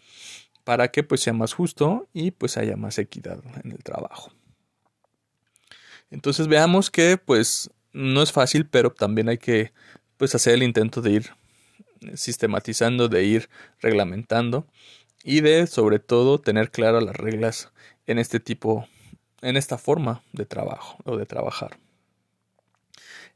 para 0.64 0.88
que 0.88 1.02
pues 1.02 1.22
sea 1.22 1.32
más 1.32 1.54
justo 1.54 2.08
y 2.12 2.30
pues 2.32 2.56
haya 2.56 2.76
más 2.76 2.98
equidad 2.98 3.40
en 3.64 3.72
el 3.72 3.82
trabajo. 3.82 4.30
Entonces 6.10 6.46
veamos 6.48 6.90
que 6.90 7.16
pues 7.16 7.70
no 7.92 8.22
es 8.22 8.30
fácil, 8.30 8.66
pero 8.66 8.90
también 8.90 9.28
hay 9.28 9.38
que 9.38 9.72
pues 10.16 10.34
hacer 10.34 10.54
el 10.54 10.62
intento 10.62 11.00
de 11.00 11.12
ir 11.12 11.30
sistematizando, 12.14 13.08
de 13.08 13.24
ir 13.24 13.48
reglamentando 13.80 14.66
y 15.24 15.40
de 15.40 15.66
sobre 15.66 15.98
todo 15.98 16.38
tener 16.40 16.70
claras 16.70 17.02
las 17.02 17.16
reglas 17.16 17.72
en 18.06 18.18
este 18.18 18.38
tipo, 18.38 18.86
en 19.42 19.56
esta 19.56 19.78
forma 19.78 20.22
de 20.32 20.46
trabajo 20.46 20.98
o 21.04 21.16
de 21.16 21.26
trabajar. 21.26 21.78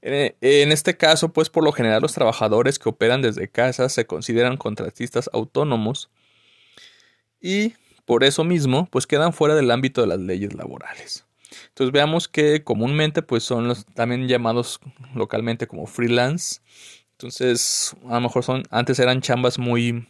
En 0.07 0.71
este 0.71 0.99
caso, 0.99 1.33
pues 1.33 1.49
por 1.49 1.65
lo 1.65 1.73
general 1.73 2.03
los 2.03 2.13
trabajadores 2.13 2.79
que 2.79 2.91
operan 2.91 3.23
desde 3.23 3.49
casa 3.49 3.89
se 3.89 4.07
consideran 4.07 4.59
contratistas 4.59 5.31
autónomos 5.33 6.11
y 7.41 7.73
por 8.05 8.23
eso 8.23 8.45
mismo, 8.45 8.87
pues 8.91 9.07
quedan 9.07 9.33
fuera 9.33 9.55
del 9.55 9.71
ámbito 9.71 10.03
de 10.03 10.09
las 10.09 10.19
leyes 10.19 10.53
laborales. 10.53 11.25
Entonces 11.69 11.93
veamos 11.93 12.29
que 12.29 12.63
comúnmente 12.63 13.23
pues 13.23 13.45
son 13.45 13.69
los 13.69 13.87
también 13.87 14.29
llamados 14.29 14.79
localmente 15.15 15.67
como 15.67 15.87
freelance. 15.87 16.61
Entonces, 17.13 17.97
a 18.09 18.15
lo 18.15 18.21
mejor 18.23 18.45
son 18.45 18.65
antes 18.71 18.99
eran 18.99 19.23
chambas 19.23 19.59
muy 19.59 20.07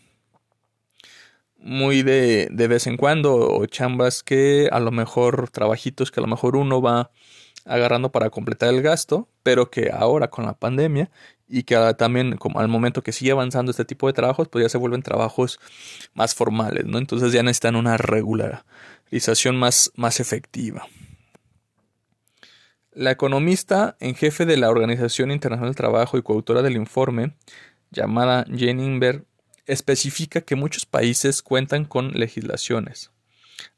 muy 1.56 2.02
de, 2.02 2.48
de 2.50 2.68
vez 2.68 2.86
en 2.88 2.96
cuando 2.96 3.36
o 3.36 3.64
chambas 3.66 4.22
que 4.22 4.68
a 4.72 4.80
lo 4.80 4.90
mejor 4.90 5.50
trabajitos 5.50 6.10
que 6.10 6.20
a 6.20 6.22
lo 6.22 6.28
mejor 6.28 6.56
uno 6.56 6.82
va 6.82 7.10
agarrando 7.64 8.12
para 8.12 8.30
completar 8.30 8.68
el 8.72 8.82
gasto, 8.82 9.28
pero 9.42 9.70
que 9.70 9.90
ahora 9.92 10.28
con 10.28 10.44
la 10.44 10.54
pandemia 10.54 11.10
y 11.48 11.64
que 11.64 11.76
también 11.96 12.36
como 12.36 12.60
al 12.60 12.68
momento 12.68 13.02
que 13.02 13.12
sigue 13.12 13.32
avanzando 13.32 13.70
este 13.70 13.84
tipo 13.84 14.06
de 14.06 14.12
trabajos, 14.12 14.48
pues 14.48 14.64
ya 14.64 14.68
se 14.68 14.78
vuelven 14.78 15.02
trabajos 15.02 15.60
más 16.14 16.34
formales, 16.34 16.84
¿no? 16.86 16.98
Entonces 16.98 17.32
ya 17.32 17.42
necesitan 17.42 17.76
una 17.76 17.96
regularización 17.96 19.56
más, 19.56 19.92
más 19.96 20.20
efectiva. 20.20 20.86
La 22.92 23.10
economista 23.10 23.96
en 23.98 24.14
jefe 24.14 24.46
de 24.46 24.56
la 24.56 24.70
Organización 24.70 25.30
Internacional 25.32 25.70
del 25.70 25.76
Trabajo 25.76 26.16
y 26.16 26.22
coautora 26.22 26.62
del 26.62 26.76
informe, 26.76 27.34
llamada 27.90 28.44
Jane 28.48 28.84
Inver, 28.84 29.24
especifica 29.66 30.42
que 30.42 30.54
muchos 30.54 30.86
países 30.86 31.42
cuentan 31.42 31.86
con 31.86 32.12
legislaciones, 32.12 33.10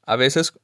a 0.02 0.16
veces 0.16 0.55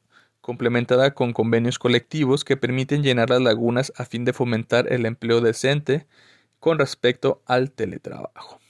complementada 0.43 1.15
con 1.15 1.33
convenios 1.33 1.79
colectivos 1.79 2.45
que 2.45 2.59
permiten 2.59 3.03
llenar 3.03 3.31
las 3.31 3.41
lagunas 3.41 3.93
a 3.97 4.05
fin 4.05 4.27
de 4.27 4.35
fomentar 4.35 4.93
el 4.93 5.07
empleo 5.07 5.41
decente 5.41 6.07
con 6.59 6.79
respecto 6.79 7.43
al 7.47 7.71
teletrabajo. 7.71 8.61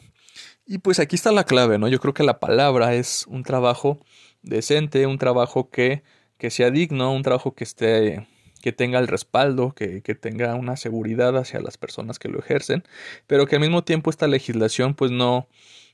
Y 0.64 0.78
pues 0.78 1.00
aquí 1.00 1.16
está 1.16 1.32
la 1.32 1.44
clave, 1.44 1.78
¿no? 1.78 1.88
Yo 1.88 1.98
creo 1.98 2.14
que 2.14 2.22
la 2.22 2.38
palabra 2.38 2.94
es 2.94 3.26
un 3.26 3.42
trabajo 3.42 3.98
decente, 4.42 5.06
un 5.06 5.18
trabajo 5.18 5.70
que, 5.70 6.02
que 6.38 6.50
sea 6.50 6.70
digno, 6.70 7.12
un 7.12 7.22
trabajo 7.22 7.54
que 7.54 7.64
esté 7.64 8.28
que 8.62 8.72
tenga 8.72 9.00
el 9.00 9.08
respaldo, 9.08 9.74
que, 9.74 10.02
que, 10.02 10.14
tenga 10.14 10.54
una 10.54 10.76
seguridad 10.76 11.36
hacia 11.36 11.58
las 11.60 11.76
personas 11.78 12.20
que 12.20 12.28
lo 12.28 12.38
ejercen, 12.38 12.84
pero 13.26 13.46
que 13.46 13.56
al 13.56 13.60
mismo 13.60 13.82
tiempo 13.82 14.08
esta 14.08 14.28
legislación 14.28 14.94
pues 14.94 15.10
no, 15.10 15.48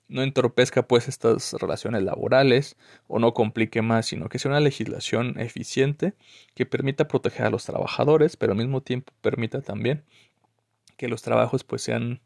no 0.08 0.22
entorpezca 0.22 0.82
pues 0.88 1.06
estas 1.06 1.52
relaciones 1.54 2.02
laborales 2.02 2.76
o 3.06 3.18
no 3.18 3.34
complique 3.34 3.82
más, 3.82 4.06
sino 4.06 4.28
que 4.28 4.38
sea 4.38 4.50
una 4.50 4.60
legislación 4.60 5.38
eficiente 5.38 6.14
que 6.54 6.66
permita 6.66 7.08
proteger 7.08 7.46
a 7.46 7.50
los 7.50 7.64
trabajadores, 7.64 8.36
pero 8.36 8.52
al 8.52 8.58
mismo 8.58 8.82
tiempo 8.82 9.12
permita 9.20 9.60
también 9.60 10.04
que 10.96 11.08
los 11.08 11.22
trabajos 11.22 11.62
pues 11.64 11.82
sean 11.82 12.20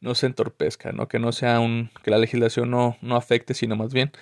no 0.00 0.14
se 0.14 0.26
entorpezcan, 0.26 0.96
¿no? 0.96 1.08
que 1.08 1.18
no 1.18 1.32
sea 1.32 1.60
un 1.60 1.90
que 2.02 2.10
la 2.10 2.18
legislación 2.18 2.70
no, 2.70 2.96
no 3.00 3.16
afecte, 3.16 3.54
sino 3.54 3.76
más 3.76 3.92
bien 3.92 4.12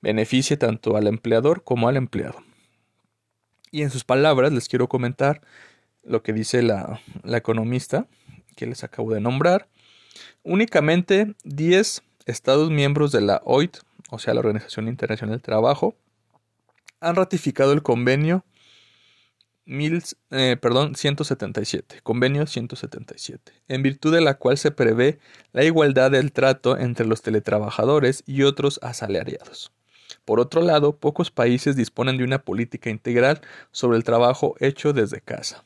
beneficie 0.00 0.56
tanto 0.56 0.96
al 0.96 1.06
empleador 1.06 1.64
como 1.64 1.88
al 1.88 1.96
empleado. 1.96 2.42
Y 3.70 3.82
en 3.82 3.90
sus 3.90 4.04
palabras 4.04 4.52
les 4.52 4.68
quiero 4.68 4.88
comentar 4.88 5.42
lo 6.02 6.22
que 6.22 6.32
dice 6.32 6.62
la, 6.62 7.00
la 7.24 7.36
economista 7.36 8.06
que 8.56 8.66
les 8.66 8.84
acabo 8.84 9.12
de 9.12 9.20
nombrar. 9.20 9.68
Únicamente 10.42 11.34
10 11.44 12.02
Estados 12.28 12.70
miembros 12.70 13.10
de 13.12 13.20
la 13.20 13.42
OIT, 13.44 13.78
o 14.10 14.18
sea, 14.18 14.34
la 14.34 14.40
Organización 14.40 14.88
Internacional 14.88 15.36
del 15.36 15.42
Trabajo, 15.42 15.96
han 17.00 17.16
ratificado 17.16 17.72
el 17.72 17.82
convenio 17.82 18.44
eh, 20.30 20.56
perdón, 20.58 20.94
177, 20.94 22.00
convenio 22.02 22.46
177, 22.46 23.52
en 23.68 23.82
virtud 23.82 24.14
de 24.14 24.22
la 24.22 24.38
cual 24.38 24.56
se 24.56 24.70
prevé 24.70 25.18
la 25.52 25.62
igualdad 25.62 26.10
del 26.10 26.32
trato 26.32 26.78
entre 26.78 27.06
los 27.06 27.20
teletrabajadores 27.20 28.22
y 28.26 28.44
otros 28.44 28.80
asalariados. 28.82 29.70
Por 30.24 30.40
otro 30.40 30.62
lado, 30.62 30.96
pocos 30.96 31.30
países 31.30 31.76
disponen 31.76 32.16
de 32.16 32.24
una 32.24 32.38
política 32.38 32.88
integral 32.88 33.42
sobre 33.70 33.98
el 33.98 34.04
trabajo 34.04 34.54
hecho 34.58 34.94
desde 34.94 35.20
casa. 35.20 35.64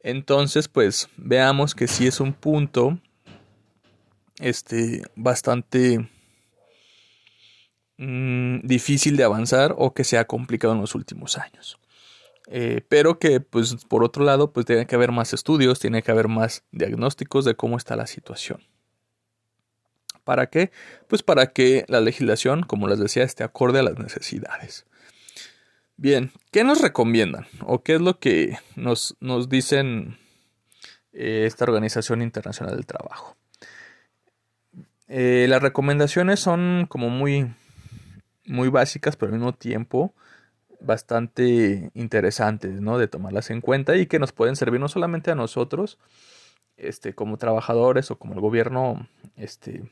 Entonces, 0.00 0.66
pues 0.66 1.08
veamos 1.16 1.76
que 1.76 1.86
sí 1.86 2.08
es 2.08 2.18
un 2.18 2.32
punto 2.32 2.98
este, 4.38 5.02
bastante 5.16 6.08
mm, 7.98 8.60
difícil 8.66 9.16
de 9.16 9.24
avanzar 9.24 9.74
o 9.76 9.94
que 9.94 10.04
se 10.04 10.18
ha 10.18 10.26
complicado 10.26 10.74
en 10.74 10.80
los 10.80 10.94
últimos 10.94 11.38
años. 11.38 11.78
Eh, 12.48 12.82
pero 12.88 13.18
que, 13.18 13.40
pues, 13.40 13.84
por 13.86 14.04
otro 14.04 14.24
lado, 14.24 14.52
pues 14.52 14.66
tiene 14.66 14.86
que 14.86 14.94
haber 14.94 15.12
más 15.12 15.32
estudios, 15.32 15.80
tiene 15.80 16.02
que 16.02 16.10
haber 16.10 16.28
más 16.28 16.64
diagnósticos 16.72 17.44
de 17.44 17.54
cómo 17.54 17.76
está 17.76 17.96
la 17.96 18.06
situación. 18.06 18.62
¿Para 20.24 20.48
qué? 20.48 20.70
Pues 21.06 21.22
para 21.22 21.52
que 21.52 21.84
la 21.88 22.00
legislación, 22.00 22.62
como 22.62 22.88
les 22.88 22.98
decía, 22.98 23.24
esté 23.24 23.44
acorde 23.44 23.80
a 23.80 23.82
las 23.82 23.98
necesidades. 23.98 24.86
Bien, 25.96 26.32
¿qué 26.50 26.64
nos 26.64 26.80
recomiendan? 26.80 27.46
¿O 27.60 27.82
qué 27.82 27.94
es 27.94 28.00
lo 28.00 28.18
que 28.18 28.58
nos, 28.74 29.16
nos 29.20 29.48
dicen 29.48 30.18
eh, 31.12 31.44
esta 31.46 31.64
Organización 31.64 32.20
Internacional 32.22 32.74
del 32.74 32.86
Trabajo? 32.86 33.36
Eh, 35.08 35.46
las 35.48 35.62
recomendaciones 35.62 36.40
son 36.40 36.86
como 36.88 37.10
muy, 37.10 37.52
muy 38.46 38.68
básicas, 38.68 39.16
pero 39.16 39.32
al 39.32 39.38
mismo 39.38 39.52
tiempo 39.52 40.14
bastante 40.80 41.90
interesantes, 41.94 42.80
¿no? 42.80 42.98
De 42.98 43.08
tomarlas 43.08 43.50
en 43.50 43.60
cuenta 43.60 43.96
y 43.96 44.06
que 44.06 44.18
nos 44.18 44.32
pueden 44.32 44.56
servir 44.56 44.80
no 44.80 44.88
solamente 44.88 45.30
a 45.30 45.34
nosotros, 45.34 45.98
este, 46.76 47.14
como 47.14 47.38
trabajadores 47.38 48.10
o 48.10 48.18
como 48.18 48.34
el 48.34 48.40
gobierno, 48.40 49.08
este, 49.36 49.82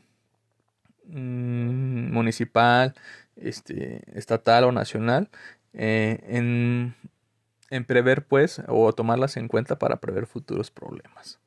mm, 1.06 2.12
municipal, 2.12 2.94
este, 3.36 4.02
estatal 4.18 4.64
o 4.64 4.72
nacional, 4.72 5.30
eh, 5.72 6.20
en, 6.28 6.94
en 7.70 7.84
prever, 7.84 8.24
pues, 8.24 8.62
o 8.68 8.92
tomarlas 8.92 9.36
en 9.36 9.48
cuenta 9.48 9.78
para 9.78 9.96
prever 10.00 10.26
futuros 10.26 10.70
problemas. 10.70 11.38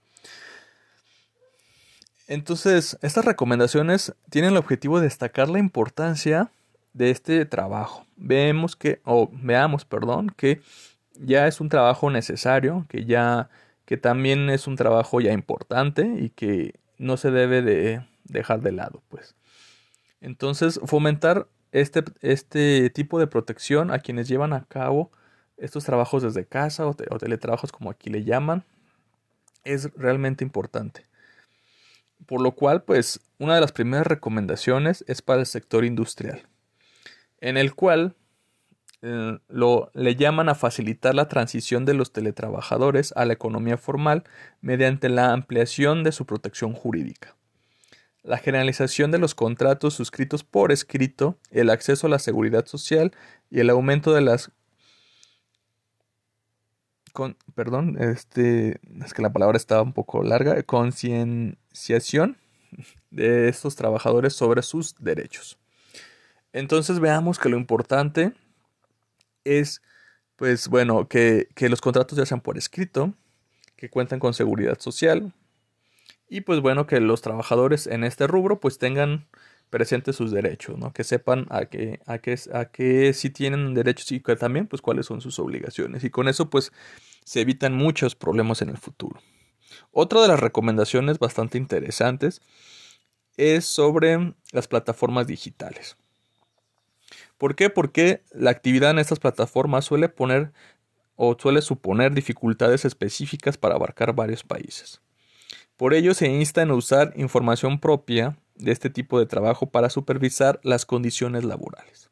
Entonces, 2.27 2.97
estas 3.01 3.25
recomendaciones 3.25 4.15
tienen 4.29 4.51
el 4.51 4.57
objetivo 4.57 4.99
de 4.99 5.05
destacar 5.05 5.49
la 5.49 5.59
importancia 5.59 6.51
de 6.93 7.11
este 7.11 7.45
trabajo. 7.45 8.05
Vemos 8.15 8.75
que, 8.75 9.01
o 9.03 9.29
veamos, 9.31 9.85
perdón, 9.85 10.33
que 10.35 10.61
ya 11.19 11.47
es 11.47 11.61
un 11.61 11.69
trabajo 11.69 12.09
necesario, 12.09 12.85
que 12.89 13.05
ya, 13.05 13.49
que 13.85 13.97
también 13.97 14.49
es 14.49 14.65
un 14.65 14.75
trabajo 14.75 15.21
ya 15.21 15.33
importante 15.33 16.05
y 16.19 16.29
que 16.29 16.79
no 16.97 17.17
se 17.17 17.29
debe 17.31 17.61
de 17.61 18.05
dejar 18.23 18.61
de 18.61 18.71
lado, 18.71 19.03
pues. 19.09 19.35
Entonces, 20.19 20.79
fomentar 20.85 21.47
este, 21.71 22.03
este 22.21 22.89
tipo 22.89 23.19
de 23.19 23.27
protección 23.27 23.91
a 23.91 23.99
quienes 23.99 24.27
llevan 24.27 24.53
a 24.53 24.65
cabo 24.65 25.11
estos 25.57 25.83
trabajos 25.85 26.23
desde 26.23 26.45
casa 26.45 26.87
o 26.87 26.93
teletrabajos 26.93 27.71
como 27.71 27.91
aquí 27.91 28.09
le 28.09 28.23
llaman, 28.23 28.65
es 29.63 29.93
realmente 29.95 30.43
importante. 30.43 31.05
Por 32.25 32.41
lo 32.41 32.53
cual, 32.53 32.83
pues, 32.83 33.21
una 33.37 33.55
de 33.55 33.61
las 33.61 33.71
primeras 33.71 34.07
recomendaciones 34.07 35.03
es 35.07 35.21
para 35.21 35.41
el 35.41 35.45
sector 35.45 35.85
industrial, 35.85 36.47
en 37.39 37.57
el 37.57 37.75
cual 37.75 38.15
eh, 39.01 39.37
lo, 39.49 39.91
le 39.93 40.15
llaman 40.15 40.49
a 40.49 40.55
facilitar 40.55 41.13
la 41.13 41.27
transición 41.27 41.85
de 41.85 41.93
los 41.93 42.11
teletrabajadores 42.11 43.13
a 43.15 43.25
la 43.25 43.33
economía 43.33 43.77
formal 43.77 44.23
mediante 44.61 45.09
la 45.09 45.31
ampliación 45.31 46.03
de 46.03 46.11
su 46.11 46.25
protección 46.25 46.73
jurídica. 46.73 47.35
La 48.23 48.37
generalización 48.37 49.11
de 49.11 49.19
los 49.19 49.35
contratos 49.35 49.93
suscritos 49.93 50.43
por 50.43 50.71
escrito, 50.71 51.37
el 51.51 51.69
acceso 51.69 52.07
a 52.07 52.09
la 52.09 52.17
seguridad 52.17 52.65
social 52.65 53.11
y 53.51 53.59
el 53.59 53.69
aumento 53.69 54.13
de 54.13 54.21
las 54.21 54.51
perdón, 57.53 57.97
este, 58.01 58.79
es 59.03 59.13
que 59.13 59.21
la 59.21 59.31
palabra 59.31 59.57
estaba 59.57 59.81
un 59.81 59.93
poco 59.93 60.23
larga, 60.23 60.61
concienciación 60.63 61.57
de 63.11 63.47
estos 63.47 63.75
trabajadores 63.75 64.33
sobre 64.33 64.61
sus 64.61 64.95
derechos. 64.99 65.57
Entonces 66.53 66.99
veamos 66.99 67.37
que 67.37 67.49
lo 67.49 67.57
importante 67.57 68.33
es, 69.43 69.81
pues 70.35 70.67
bueno, 70.67 71.07
que, 71.07 71.49
que 71.55 71.69
los 71.69 71.81
contratos 71.81 72.17
ya 72.17 72.25
sean 72.25 72.41
por 72.41 72.57
escrito, 72.57 73.13
que 73.75 73.89
cuenten 73.89 74.19
con 74.19 74.33
seguridad 74.33 74.79
social 74.79 75.33
y 76.27 76.41
pues 76.41 76.61
bueno, 76.61 76.87
que 76.87 76.99
los 76.99 77.21
trabajadores 77.21 77.87
en 77.87 78.03
este 78.03 78.25
rubro 78.25 78.59
pues 78.59 78.77
tengan 78.77 79.27
presente 79.69 80.13
sus 80.13 80.31
derechos, 80.31 80.77
¿no? 80.77 80.93
Que 80.93 81.03
sepan 81.03 81.47
a 81.49 81.65
qué, 81.65 81.99
a 82.05 82.19
qué, 82.19 82.39
a 82.53 82.65
qué 82.65 83.13
tienen 83.33 83.73
derechos 83.73 84.11
y 84.11 84.21
que 84.21 84.35
también, 84.35 84.67
pues, 84.67 84.81
cuáles 84.81 85.05
son 85.05 85.21
sus 85.21 85.37
obligaciones. 85.39 86.03
Y 86.03 86.09
con 86.09 86.27
eso, 86.27 86.49
pues, 86.49 86.71
se 87.25 87.41
evitan 87.41 87.73
muchos 87.73 88.15
problemas 88.15 88.61
en 88.61 88.69
el 88.69 88.77
futuro. 88.77 89.19
Otra 89.91 90.21
de 90.21 90.27
las 90.27 90.39
recomendaciones 90.39 91.19
bastante 91.19 91.57
interesantes 91.57 92.41
es 93.37 93.65
sobre 93.65 94.33
las 94.51 94.67
plataformas 94.67 95.27
digitales. 95.27 95.97
¿Por 97.37 97.55
qué? 97.55 97.69
Porque 97.69 98.23
la 98.31 98.51
actividad 98.51 98.91
en 98.91 98.99
estas 98.99 99.19
plataformas 99.19 99.85
suele 99.85 100.09
poner 100.09 100.53
o 101.15 101.35
suele 101.39 101.61
suponer 101.61 102.13
dificultades 102.13 102.85
específicas 102.85 103.57
para 103.57 103.75
abarcar 103.75 104.13
varios 104.13 104.43
países. 104.43 105.01
Por 105.77 105.93
ello 105.93 106.13
se 106.13 106.27
insta 106.27 106.61
en 106.61 106.71
usar 106.71 107.13
información 107.15 107.79
propia 107.79 108.37
de 108.55 108.71
este 108.71 108.89
tipo 108.89 109.19
de 109.19 109.25
trabajo 109.25 109.69
para 109.69 109.89
supervisar 109.89 110.59
las 110.63 110.85
condiciones 110.85 111.43
laborales. 111.43 112.09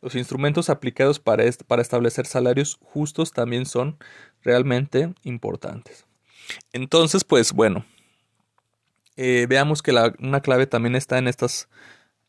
Los 0.00 0.14
instrumentos 0.14 0.70
aplicados 0.70 1.18
para, 1.18 1.44
para 1.66 1.82
establecer 1.82 2.26
salarios 2.26 2.78
justos 2.82 3.32
también 3.32 3.66
son 3.66 3.98
realmente 4.42 5.12
importantes. 5.24 6.07
Entonces, 6.72 7.24
pues 7.24 7.52
bueno, 7.52 7.84
eh, 9.16 9.46
veamos 9.48 9.82
que 9.82 9.92
una 10.20 10.40
clave 10.40 10.66
también 10.66 10.94
está 10.94 11.18
en 11.18 11.28
estas 11.28 11.68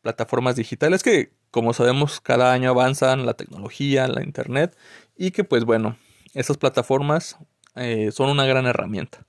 plataformas 0.02 0.56
digitales 0.56 1.02
que, 1.02 1.32
como 1.50 1.72
sabemos, 1.72 2.20
cada 2.20 2.52
año 2.52 2.70
avanzan 2.70 3.26
la 3.26 3.34
tecnología, 3.34 4.08
la 4.08 4.22
internet 4.22 4.76
y 5.16 5.30
que, 5.30 5.44
pues 5.44 5.64
bueno, 5.64 5.96
estas 6.34 6.56
plataformas 6.56 7.36
eh, 7.74 8.10
son 8.12 8.30
una 8.30 8.46
gran 8.46 8.66
herramienta. 8.66 9.26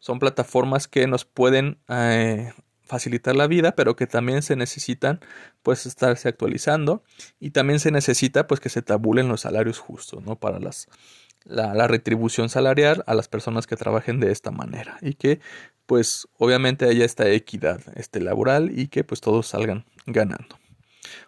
Son 0.00 0.18
plataformas 0.18 0.88
que 0.88 1.06
nos 1.06 1.24
pueden 1.24 1.78
eh, 1.88 2.52
facilitar 2.84 3.36
la 3.36 3.46
vida, 3.46 3.72
pero 3.76 3.96
que 3.96 4.06
también 4.06 4.42
se 4.42 4.56
necesitan 4.56 5.20
pues 5.62 5.86
estarse 5.86 6.28
actualizando 6.28 7.02
y 7.38 7.50
también 7.50 7.80
se 7.80 7.90
necesita 7.90 8.46
pues 8.46 8.60
que 8.60 8.70
se 8.70 8.82
tabulen 8.82 9.28
los 9.28 9.42
salarios 9.42 9.78
justos, 9.78 10.22
¿no? 10.24 10.36
Para 10.36 10.58
las 10.58 10.88
la, 11.48 11.88
retribución 11.88 12.48
salarial 12.48 13.02
a 13.06 13.14
las 13.14 13.28
personas 13.28 13.66
que 13.66 13.76
trabajen 13.76 14.20
de 14.20 14.30
esta 14.30 14.50
manera 14.50 14.98
y 15.00 15.14
que 15.14 15.40
pues 15.86 16.28
obviamente 16.38 16.86
haya 16.86 17.04
esta 17.04 17.28
equidad 17.30 17.80
este 17.96 18.20
laboral 18.20 18.78
y 18.78 18.88
que 18.88 19.04
pues 19.04 19.20
todos 19.20 19.46
salgan 19.46 19.84
ganando. 20.06 20.58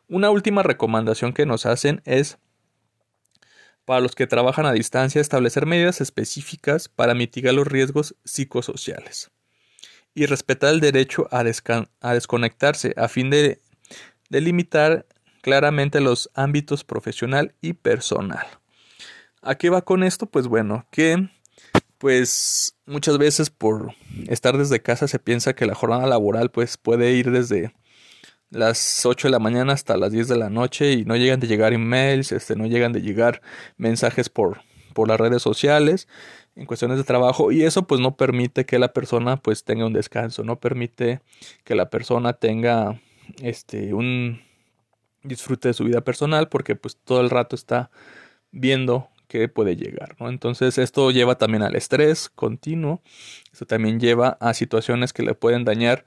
Una 0.08 0.30
última 0.30 0.62
recomendación 0.62 1.32
que 1.32 1.46
nos 1.46 1.66
hacen 1.66 2.02
es 2.04 2.38
para 3.84 4.00
los 4.00 4.14
que 4.14 4.26
trabajan 4.26 4.66
a 4.66 4.72
distancia 4.72 5.20
establecer 5.20 5.66
medidas 5.66 6.00
específicas 6.00 6.88
para 6.88 7.14
mitigar 7.14 7.54
los 7.54 7.66
riesgos 7.66 8.14
psicosociales 8.24 9.30
y 10.14 10.26
respetar 10.26 10.74
el 10.74 10.80
derecho 10.80 11.28
a, 11.30 11.42
a 12.00 12.14
desconectarse 12.14 12.92
a 12.96 13.08
fin 13.08 13.30
de 13.30 13.60
delimitar 14.28 15.06
claramente 15.40 16.00
los 16.00 16.30
ámbitos 16.34 16.84
profesional 16.84 17.54
y 17.60 17.72
personal. 17.72 18.46
¿A 19.42 19.54
qué 19.54 19.70
va 19.70 19.82
con 19.82 20.02
esto? 20.02 20.26
Pues 20.26 20.47
bueno, 20.49 20.87
que 20.90 21.30
pues 21.97 22.76
muchas 22.87 23.18
veces 23.18 23.50
por 23.50 23.94
estar 24.28 24.59
desde 24.59 24.82
casa 24.82 25.09
se 25.09 25.18
piensa 25.18 25.54
que 25.54 25.66
la 25.66 25.75
jornada 25.75 26.06
laboral 26.06 26.50
pues 26.50 26.76
puede 26.76 27.12
ir 27.12 27.30
desde 27.30 27.75
las 28.50 29.06
8 29.06 29.28
de 29.28 29.32
la 29.32 29.38
mañana 29.38 29.73
hasta 29.73 29.97
las 29.97 30.12
10 30.12 30.28
de 30.28 30.37
la 30.37 30.50
noche 30.50 30.92
y 30.92 31.04
no 31.04 31.16
llegan 31.16 31.40
de 31.40 31.47
llegar 31.47 31.73
emails, 31.73 32.32
este, 32.32 32.56
no 32.56 32.66
llegan 32.66 32.92
de 32.92 33.00
llegar 33.00 33.40
mensajes 33.78 34.28
por, 34.28 34.61
por 34.92 35.09
las 35.09 35.18
redes 35.18 35.42
sociales 35.42 36.06
en 36.54 36.66
cuestiones 36.66 36.99
de 36.99 37.04
trabajo 37.04 37.52
y 37.52 37.62
eso 37.62 37.87
pues 37.87 38.00
no 38.00 38.16
permite 38.16 38.66
que 38.66 38.78
la 38.78 38.92
persona 38.92 39.38
pues 39.38 39.64
tenga 39.64 39.87
un 39.87 39.92
descanso, 39.94 40.44
no 40.44 40.61
permite 40.61 41.20
que 41.64 41.75
la 41.75 41.88
persona 41.88 42.35
tenga 42.35 43.00
este 43.40 43.94
un 43.94 44.42
disfrute 45.23 45.68
de 45.68 45.75
su 45.75 45.85
vida 45.85 46.02
personal 46.02 46.49
porque 46.49 46.76
pues 46.76 46.99
todo 47.02 47.20
el 47.20 47.30
rato 47.30 47.56
está 47.56 47.90
viendo 48.50 49.09
que 49.30 49.49
puede 49.49 49.76
llegar, 49.76 50.16
¿no? 50.20 50.28
Entonces 50.28 50.76
esto 50.76 51.10
lleva 51.10 51.38
también 51.38 51.62
al 51.62 51.76
estrés 51.76 52.28
continuo, 52.28 53.00
esto 53.52 53.64
también 53.64 54.00
lleva 54.00 54.37
a 54.40 54.52
situaciones 54.52 55.14
que 55.14 55.22
le 55.22 55.35
pueden 55.35 55.64
dañar 55.64 56.05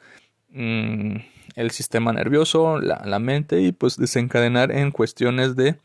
mm, 0.49 1.15
el 1.55 1.71
sistema 1.71 2.13
nervioso, 2.13 2.79
la, 2.79 3.19
mente 3.19 3.61
y 3.61 3.71
pues 3.71 3.97
desencadenar 3.97 4.71
en 4.71 4.91
cuestiones 4.91 5.55
de 5.55 5.77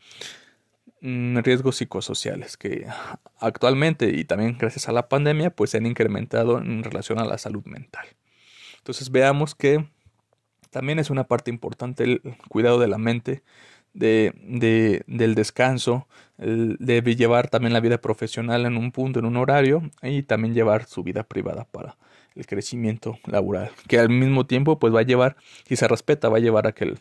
Mm, 1.01 1.37
riesgos 1.37 1.77
psicosociales 1.77 2.57
que 2.57 2.85
actualmente 3.39 4.09
y 4.09 4.25
también 4.25 4.57
gracias 4.57 4.89
a 4.89 4.91
la 4.91 5.07
pandemia 5.07 5.49
pues 5.49 5.69
se 5.69 5.77
han 5.77 5.85
incrementado 5.85 6.57
en 6.57 6.83
relación 6.83 7.19
a 7.19 7.25
la 7.25 7.37
salud 7.37 7.63
mental. 7.65 8.05
Entonces 8.79 9.09
veamos 9.09 9.55
que 9.55 9.89
también 10.71 10.99
es 10.99 11.09
una 11.09 11.23
parte 11.25 11.51
importante 11.51 12.03
el 12.03 12.21
cuidado 12.49 12.79
de 12.79 12.87
la 12.87 12.97
mente, 12.97 13.43
de, 13.93 14.33
de, 14.43 15.03
del 15.07 15.35
descanso, 15.35 16.07
el, 16.37 16.77
de 16.79 17.01
llevar 17.15 17.49
también 17.49 17.73
la 17.73 17.79
vida 17.79 17.99
profesional 17.99 18.65
en 18.65 18.77
un 18.77 18.91
punto, 18.91 19.19
en 19.19 19.25
un 19.25 19.37
horario 19.37 19.81
y 20.01 20.23
también 20.23 20.53
llevar 20.53 20.85
su 20.85 21.03
vida 21.03 21.23
privada 21.23 21.65
para 21.71 21.97
el 22.35 22.45
crecimiento 22.45 23.19
laboral, 23.25 23.71
que 23.87 23.99
al 23.99 24.09
mismo 24.09 24.45
tiempo 24.45 24.79
pues 24.79 24.93
va 24.93 25.01
a 25.01 25.03
llevar, 25.03 25.35
si 25.67 25.75
se 25.75 25.87
respeta, 25.87 26.29
va 26.29 26.37
a 26.37 26.41
llevar 26.41 26.67
a 26.67 26.71
que 26.71 26.85
el, 26.85 26.99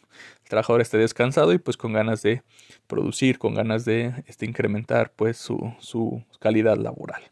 trabajador 0.48 0.81
esté 0.81 0.98
descansado 0.98 1.53
y 1.53 1.59
pues 1.59 1.77
con 1.77 1.92
ganas 1.92 2.22
de 2.22 2.42
producir, 2.87 3.38
con 3.38 3.55
ganas 3.55 3.85
de 3.85 4.14
este, 4.27 4.46
incrementar 4.46 5.12
pues 5.14 5.37
su, 5.37 5.74
su 5.79 6.24
calidad 6.40 6.79
laboral. 6.79 7.22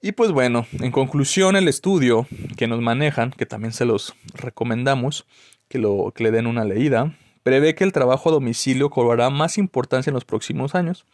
Y 0.00 0.12
pues 0.12 0.32
bueno, 0.32 0.66
en 0.72 0.90
conclusión 0.90 1.56
el 1.56 1.68
estudio 1.68 2.26
que 2.56 2.66
nos 2.66 2.80
manejan, 2.80 3.30
que 3.30 3.46
también 3.46 3.72
se 3.72 3.84
los 3.84 4.14
recomendamos, 4.34 5.26
que, 5.68 5.78
lo, 5.78 6.12
que 6.14 6.24
le 6.24 6.32
den 6.32 6.46
una 6.46 6.64
leída, 6.64 7.16
prevé 7.42 7.74
que 7.74 7.84
el 7.84 7.92
trabajo 7.92 8.28
a 8.28 8.32
domicilio 8.32 8.90
cobrará 8.90 9.30
más 9.30 9.58
importancia 9.58 10.10
en 10.10 10.14
los 10.14 10.24
próximos 10.24 10.74
años. 10.74 11.06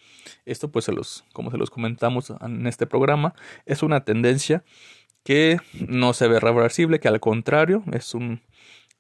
Esto, 0.45 0.71
pues, 0.71 0.85
se 0.85 0.93
los, 0.93 1.25
como 1.33 1.51
se 1.51 1.57
los 1.57 1.71
comentamos 1.71 2.33
en 2.41 2.67
este 2.67 2.87
programa, 2.87 3.35
es 3.67 3.83
una 3.83 4.05
tendencia 4.05 4.65
que 5.25 5.59
no 5.87 6.13
se 6.13 6.29
ve 6.29 6.41
reversible, 6.41 7.01
que 7.01 7.09
al 7.09 7.21
contrario, 7.21 7.83
es, 7.93 8.15
un, 8.15 8.41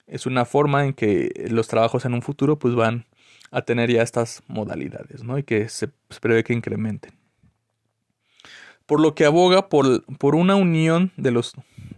es 0.06 0.26
una 0.26 0.44
forma 0.44 0.84
en 0.84 0.94
que 0.94 1.46
los 1.50 1.68
trabajos 1.68 2.04
en 2.04 2.14
un 2.14 2.22
futuro 2.22 2.58
pues, 2.58 2.74
van 2.74 3.06
a 3.50 3.62
tener 3.62 3.90
ya 3.90 4.02
estas 4.02 4.42
modalidades, 4.46 5.22
¿no? 5.24 5.38
Y 5.38 5.42
que 5.42 5.68
se 5.68 5.88
prevé 6.20 6.44
que 6.44 6.52
incrementen. 6.52 7.12
Por 8.84 9.00
lo 9.00 9.14
que 9.14 9.26
aboga 9.26 9.68
por, 9.68 10.04
por 10.16 10.34
una 10.34 10.56
unión 10.56 11.12
de 11.16 11.30
los 11.30 11.52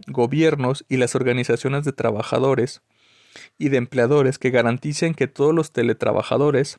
gobiernos 0.07 0.85
y 0.89 0.97
las 0.97 1.15
organizaciones 1.15 1.85
de 1.85 1.93
trabajadores 1.93 2.81
y 3.57 3.69
de 3.69 3.77
empleadores 3.77 4.39
que 4.39 4.49
garanticen 4.49 5.13
que 5.13 5.27
todos 5.27 5.53
los 5.53 5.71
teletrabajadores 5.71 6.77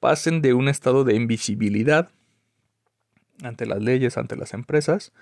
pasen 0.00 0.42
de 0.42 0.54
un 0.54 0.68
estado 0.68 1.04
de 1.04 1.14
invisibilidad 1.14 2.10
ante 3.42 3.66
las 3.66 3.82
leyes, 3.82 4.16
ante 4.16 4.36
las 4.36 4.54
empresas, 4.54 5.12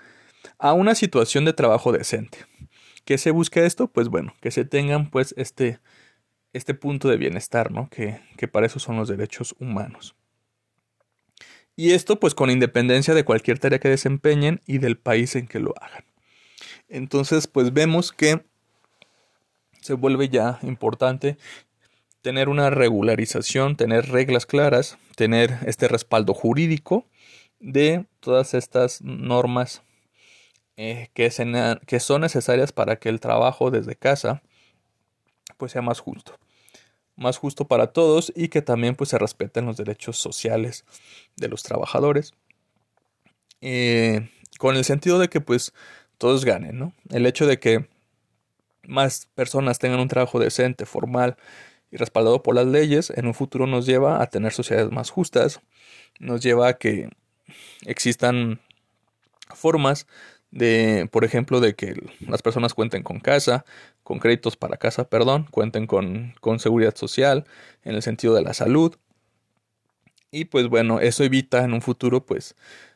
a 0.57 0.73
una 0.73 0.95
situación 0.95 1.45
de 1.45 1.53
trabajo 1.53 1.91
decente. 1.91 2.39
¿Qué 3.05 3.17
se 3.17 3.31
busca 3.31 3.61
esto? 3.61 3.87
Pues 3.87 4.09
bueno, 4.09 4.33
que 4.41 4.51
se 4.51 4.65
tengan 4.65 5.09
pues 5.09 5.33
este, 5.37 5.79
este 6.53 6.73
punto 6.73 7.09
de 7.09 7.17
bienestar, 7.17 7.71
¿no? 7.71 7.89
Que, 7.89 8.21
que 8.37 8.47
para 8.47 8.65
eso 8.65 8.79
son 8.79 8.97
los 8.97 9.07
derechos 9.07 9.55
humanos. 9.59 10.15
Y 11.75 11.93
esto 11.93 12.19
pues 12.19 12.35
con 12.35 12.49
independencia 12.49 13.13
de 13.13 13.25
cualquier 13.25 13.57
tarea 13.57 13.79
que 13.79 13.89
desempeñen 13.89 14.61
y 14.67 14.77
del 14.77 14.97
país 14.97 15.35
en 15.35 15.47
que 15.47 15.59
lo 15.59 15.73
hagan. 15.81 16.05
Entonces 16.89 17.47
pues 17.47 17.73
vemos 17.73 18.11
que 18.11 18.45
se 19.81 19.93
vuelve 19.93 20.29
ya 20.29 20.59
importante 20.61 21.37
tener 22.21 22.49
una 22.49 22.69
regularización, 22.69 23.75
tener 23.75 24.09
reglas 24.09 24.45
claras, 24.45 24.97
tener 25.15 25.57
este 25.65 25.87
respaldo 25.87 26.33
jurídico 26.33 27.05
de 27.59 28.05
todas 28.19 28.53
estas 28.53 29.01
normas 29.01 29.81
eh, 30.77 31.09
que, 31.13 31.29
son 31.99 32.21
necesarias 32.21 32.71
para 32.71 32.95
que 32.97 33.09
el 33.09 33.19
trabajo 33.19 33.71
desde 33.71 33.95
casa 33.95 34.41
pues 35.57 35.73
sea 35.73 35.81
más 35.81 35.99
justo. 35.99 36.37
Más 37.15 37.37
justo 37.37 37.67
para 37.67 37.87
todos 37.87 38.31
y 38.35 38.47
que 38.47 38.61
también 38.61 38.95
pues 38.95 39.09
se 39.09 39.17
respeten 39.17 39.65
los 39.65 39.77
derechos 39.77 40.17
sociales 40.17 40.85
de 41.35 41.49
los 41.49 41.61
trabajadores 41.63 42.33
eh, 43.61 44.29
con 44.57 44.75
el 44.75 44.85
sentido 44.85 45.19
de 45.19 45.27
que 45.27 45.41
pues 45.41 45.73
todos 46.17 46.45
ganen 46.45 46.79
no 46.79 46.93
el 47.09 47.27
hecho 47.27 47.45
de 47.45 47.59
que 47.59 47.87
más 48.87 49.27
personas 49.35 49.79
tengan 49.79 49.99
un 49.99 50.07
trabajo 50.07 50.39
decente, 50.39 50.85
formal 50.85 51.37
y 51.91 51.97
respaldado 51.97 52.41
por 52.41 52.55
las 52.55 52.67
leyes, 52.67 53.11
en 53.15 53.27
un 53.27 53.33
futuro 53.33 53.67
nos 53.67 53.85
lleva 53.85 54.21
a 54.21 54.27
tener 54.27 54.53
sociedades 54.53 54.91
más 54.91 55.09
justas, 55.09 55.61
nos 56.19 56.41
lleva 56.41 56.69
a 56.69 56.73
que 56.77 57.09
existan 57.85 58.61
formas 59.53 60.07
de, 60.51 61.07
por 61.11 61.23
ejemplo, 61.23 61.59
de 61.59 61.75
que 61.75 61.95
las 62.19 62.41
personas 62.41 62.73
cuenten 62.73 63.03
con 63.03 63.19
casa, 63.19 63.65
con 64.03 64.19
créditos 64.19 64.57
para 64.57 64.77
casa, 64.77 65.09
perdón, 65.09 65.47
cuenten 65.49 65.87
con, 65.87 66.33
con 66.41 66.59
seguridad 66.59 66.95
social, 66.95 67.45
en 67.83 67.95
el 67.95 68.01
sentido 68.01 68.35
de 68.35 68.41
la 68.41 68.53
salud. 68.53 68.95
Y 70.29 70.45
pues 70.45 70.67
bueno, 70.67 70.99
eso 70.99 71.23
evita 71.23 71.63
en 71.63 71.73
un 71.73 71.81
futuro 71.81 72.25
pues 72.25 72.55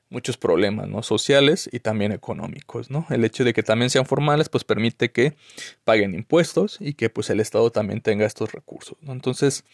muchos 0.09 0.37
problemas, 0.37 0.87
¿no? 0.87 1.03
Sociales 1.03 1.69
y 1.71 1.79
también 1.79 2.11
económicos, 2.11 2.89
¿no? 2.89 3.05
El 3.09 3.25
hecho 3.25 3.43
de 3.43 3.53
que 3.53 3.63
también 3.63 3.89
sean 3.89 4.05
formales, 4.05 4.49
pues 4.49 4.63
permite 4.63 5.11
que 5.11 5.35
paguen 5.83 6.13
impuestos 6.13 6.77
y 6.79 6.93
que 6.93 7.09
pues 7.09 7.29
el 7.29 7.39
Estado 7.39 7.71
también 7.71 8.01
tenga 8.01 8.25
estos 8.25 8.51
recursos. 8.51 8.97
Entonces, 9.07 9.65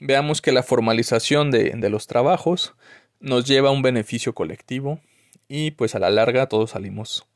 veamos 0.00 0.40
que 0.40 0.52
la 0.52 0.62
formalización 0.62 1.50
de, 1.50 1.70
de 1.70 1.90
los 1.90 2.06
trabajos 2.06 2.74
nos 3.20 3.44
lleva 3.44 3.68
a 3.68 3.72
un 3.72 3.82
beneficio 3.82 4.34
colectivo 4.34 5.00
y 5.48 5.72
pues 5.72 5.94
a 5.94 5.98
la 5.98 6.10
larga 6.10 6.48
todos 6.48 6.70
salimos 6.70 7.26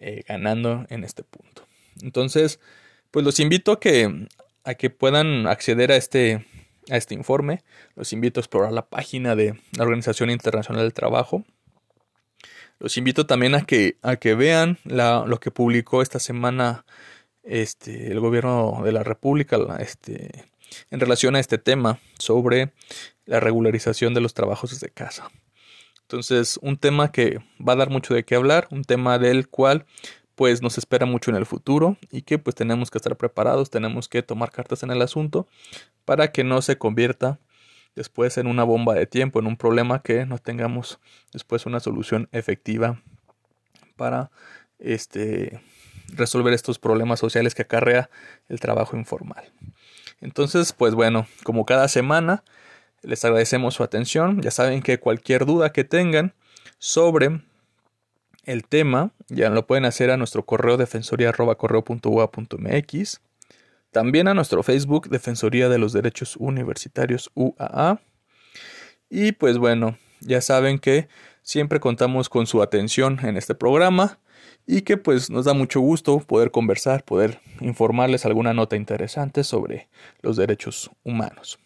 eh, 0.00 0.22
ganando 0.28 0.86
en 0.90 1.04
este 1.04 1.24
punto. 1.24 1.66
Entonces, 2.02 2.60
pues 3.10 3.24
los 3.24 3.40
invito 3.40 3.72
a 3.72 3.80
que, 3.80 4.28
a 4.64 4.74
que 4.74 4.90
puedan 4.90 5.46
acceder 5.46 5.90
a 5.90 5.96
este, 5.96 6.46
a 6.88 6.96
este 6.96 7.14
informe. 7.14 7.62
Los 7.96 8.12
invito 8.12 8.38
a 8.38 8.42
explorar 8.42 8.72
la 8.72 8.86
página 8.86 9.34
de 9.34 9.58
la 9.76 9.82
Organización 9.82 10.30
Internacional 10.30 10.82
del 10.82 10.94
Trabajo. 10.94 11.44
Los 12.78 12.96
invito 12.96 13.26
también 13.26 13.54
a 13.54 13.62
que, 13.62 13.98
a 14.02 14.16
que 14.16 14.34
vean 14.34 14.78
la, 14.84 15.24
lo 15.26 15.40
que 15.40 15.50
publicó 15.50 16.02
esta 16.02 16.18
semana 16.18 16.84
este, 17.42 18.12
el 18.12 18.20
gobierno 18.20 18.82
de 18.84 18.92
la 18.92 19.02
República 19.02 19.58
este, 19.80 20.44
en 20.90 21.00
relación 21.00 21.34
a 21.34 21.40
este 21.40 21.58
tema 21.58 21.98
sobre 22.18 22.72
la 23.26 23.40
regularización 23.40 24.14
de 24.14 24.20
los 24.20 24.34
trabajos 24.34 24.70
desde 24.70 24.90
casa. 24.90 25.30
Entonces, 26.02 26.58
un 26.62 26.78
tema 26.78 27.12
que 27.12 27.38
va 27.60 27.74
a 27.74 27.76
dar 27.76 27.90
mucho 27.90 28.14
de 28.14 28.24
qué 28.24 28.34
hablar, 28.34 28.68
un 28.70 28.84
tema 28.84 29.18
del 29.18 29.48
cual 29.48 29.84
pues 30.34 30.62
nos 30.62 30.78
espera 30.78 31.04
mucho 31.04 31.32
en 31.32 31.36
el 31.36 31.46
futuro 31.46 31.96
y 32.12 32.22
que 32.22 32.38
pues 32.38 32.54
tenemos 32.54 32.92
que 32.92 32.98
estar 32.98 33.16
preparados, 33.16 33.70
tenemos 33.70 34.08
que 34.08 34.22
tomar 34.22 34.52
cartas 34.52 34.84
en 34.84 34.92
el 34.92 35.02
asunto 35.02 35.48
para 36.04 36.30
que 36.30 36.44
no 36.44 36.62
se 36.62 36.78
convierta 36.78 37.40
después 37.94 38.38
en 38.38 38.46
una 38.46 38.64
bomba 38.64 38.94
de 38.94 39.06
tiempo, 39.06 39.40
en 39.40 39.46
un 39.46 39.56
problema 39.56 40.02
que 40.02 40.26
no 40.26 40.38
tengamos 40.38 41.00
después 41.32 41.66
una 41.66 41.80
solución 41.80 42.28
efectiva 42.32 43.02
para 43.96 44.30
este 44.78 45.60
resolver 46.14 46.54
estos 46.54 46.78
problemas 46.78 47.18
sociales 47.18 47.54
que 47.54 47.62
acarrea 47.62 48.08
el 48.48 48.60
trabajo 48.60 48.96
informal. 48.96 49.52
Entonces, 50.20 50.72
pues 50.72 50.94
bueno, 50.94 51.26
como 51.44 51.66
cada 51.66 51.88
semana 51.88 52.44
les 53.02 53.24
agradecemos 53.24 53.74
su 53.74 53.82
atención. 53.82 54.40
Ya 54.42 54.50
saben 54.50 54.82
que 54.82 54.98
cualquier 54.98 55.46
duda 55.46 55.72
que 55.72 55.84
tengan 55.84 56.34
sobre 56.78 57.40
el 58.44 58.64
tema, 58.64 59.12
ya 59.28 59.48
lo 59.50 59.66
pueden 59.66 59.84
hacer 59.84 60.10
a 60.10 60.16
nuestro 60.16 60.44
correo 60.44 60.76
defensoría.correo.ua.mx. 60.76 63.20
También 63.90 64.28
a 64.28 64.34
nuestro 64.34 64.62
Facebook 64.62 65.08
Defensoría 65.08 65.68
de 65.68 65.78
los 65.78 65.92
Derechos 65.92 66.36
Universitarios 66.36 67.30
UAA. 67.34 68.00
Y 69.08 69.32
pues 69.32 69.58
bueno, 69.58 69.96
ya 70.20 70.40
saben 70.40 70.78
que 70.78 71.08
siempre 71.42 71.80
contamos 71.80 72.28
con 72.28 72.46
su 72.46 72.62
atención 72.62 73.18
en 73.22 73.36
este 73.36 73.54
programa 73.54 74.18
y 74.66 74.82
que 74.82 74.98
pues 74.98 75.30
nos 75.30 75.46
da 75.46 75.54
mucho 75.54 75.80
gusto 75.80 76.18
poder 76.20 76.50
conversar, 76.50 77.02
poder 77.02 77.40
informarles 77.60 78.26
alguna 78.26 78.52
nota 78.52 78.76
interesante 78.76 79.42
sobre 79.42 79.88
los 80.20 80.36
derechos 80.36 80.90
humanos. 81.04 81.58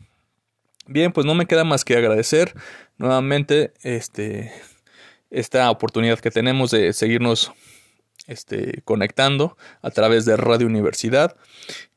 Bien, 0.87 1.13
pues 1.13 1.27
no 1.27 1.35
me 1.35 1.47
queda 1.47 1.65
más 1.65 1.85
que 1.85 1.97
agradecer 1.97 2.55
nuevamente 2.99 3.73
este, 3.83 4.53
esta 5.31 5.71
oportunidad 5.71 6.21
que 6.21 6.31
tenemos 6.31 6.71
de 6.71 6.93
seguirnos 6.93 7.53
este, 8.27 8.83
conectando 8.85 9.57
a 9.81 9.91
través 9.91 10.25
de 10.25 10.37
Radio 10.37 10.67
Universidad 10.67 11.37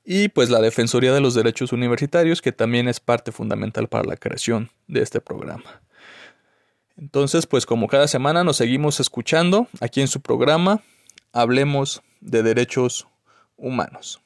y 0.03 0.29
pues 0.29 0.49
la 0.49 0.61
Defensoría 0.61 1.13
de 1.13 1.21
los 1.21 1.33
Derechos 1.33 1.73
Universitarios 1.73 2.41
que 2.41 2.51
también 2.51 2.87
es 2.87 2.99
parte 2.99 3.31
fundamental 3.31 3.87
para 3.87 4.05
la 4.05 4.17
creación 4.17 4.71
de 4.87 5.01
este 5.01 5.21
programa. 5.21 5.81
Entonces, 6.97 7.45
pues 7.45 7.65
como 7.65 7.87
cada 7.87 8.07
semana 8.07 8.43
nos 8.43 8.57
seguimos 8.57 8.99
escuchando 8.99 9.67
aquí 9.81 10.01
en 10.01 10.07
su 10.07 10.21
programa, 10.21 10.81
hablemos 11.33 12.01
de 12.21 12.41
derechos 12.41 13.07
humanos. 13.57 14.21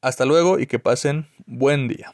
Hasta 0.00 0.24
luego 0.24 0.58
y 0.58 0.66
que 0.66 0.80
pasen 0.80 1.28
buen 1.46 1.86
día. 1.86 2.12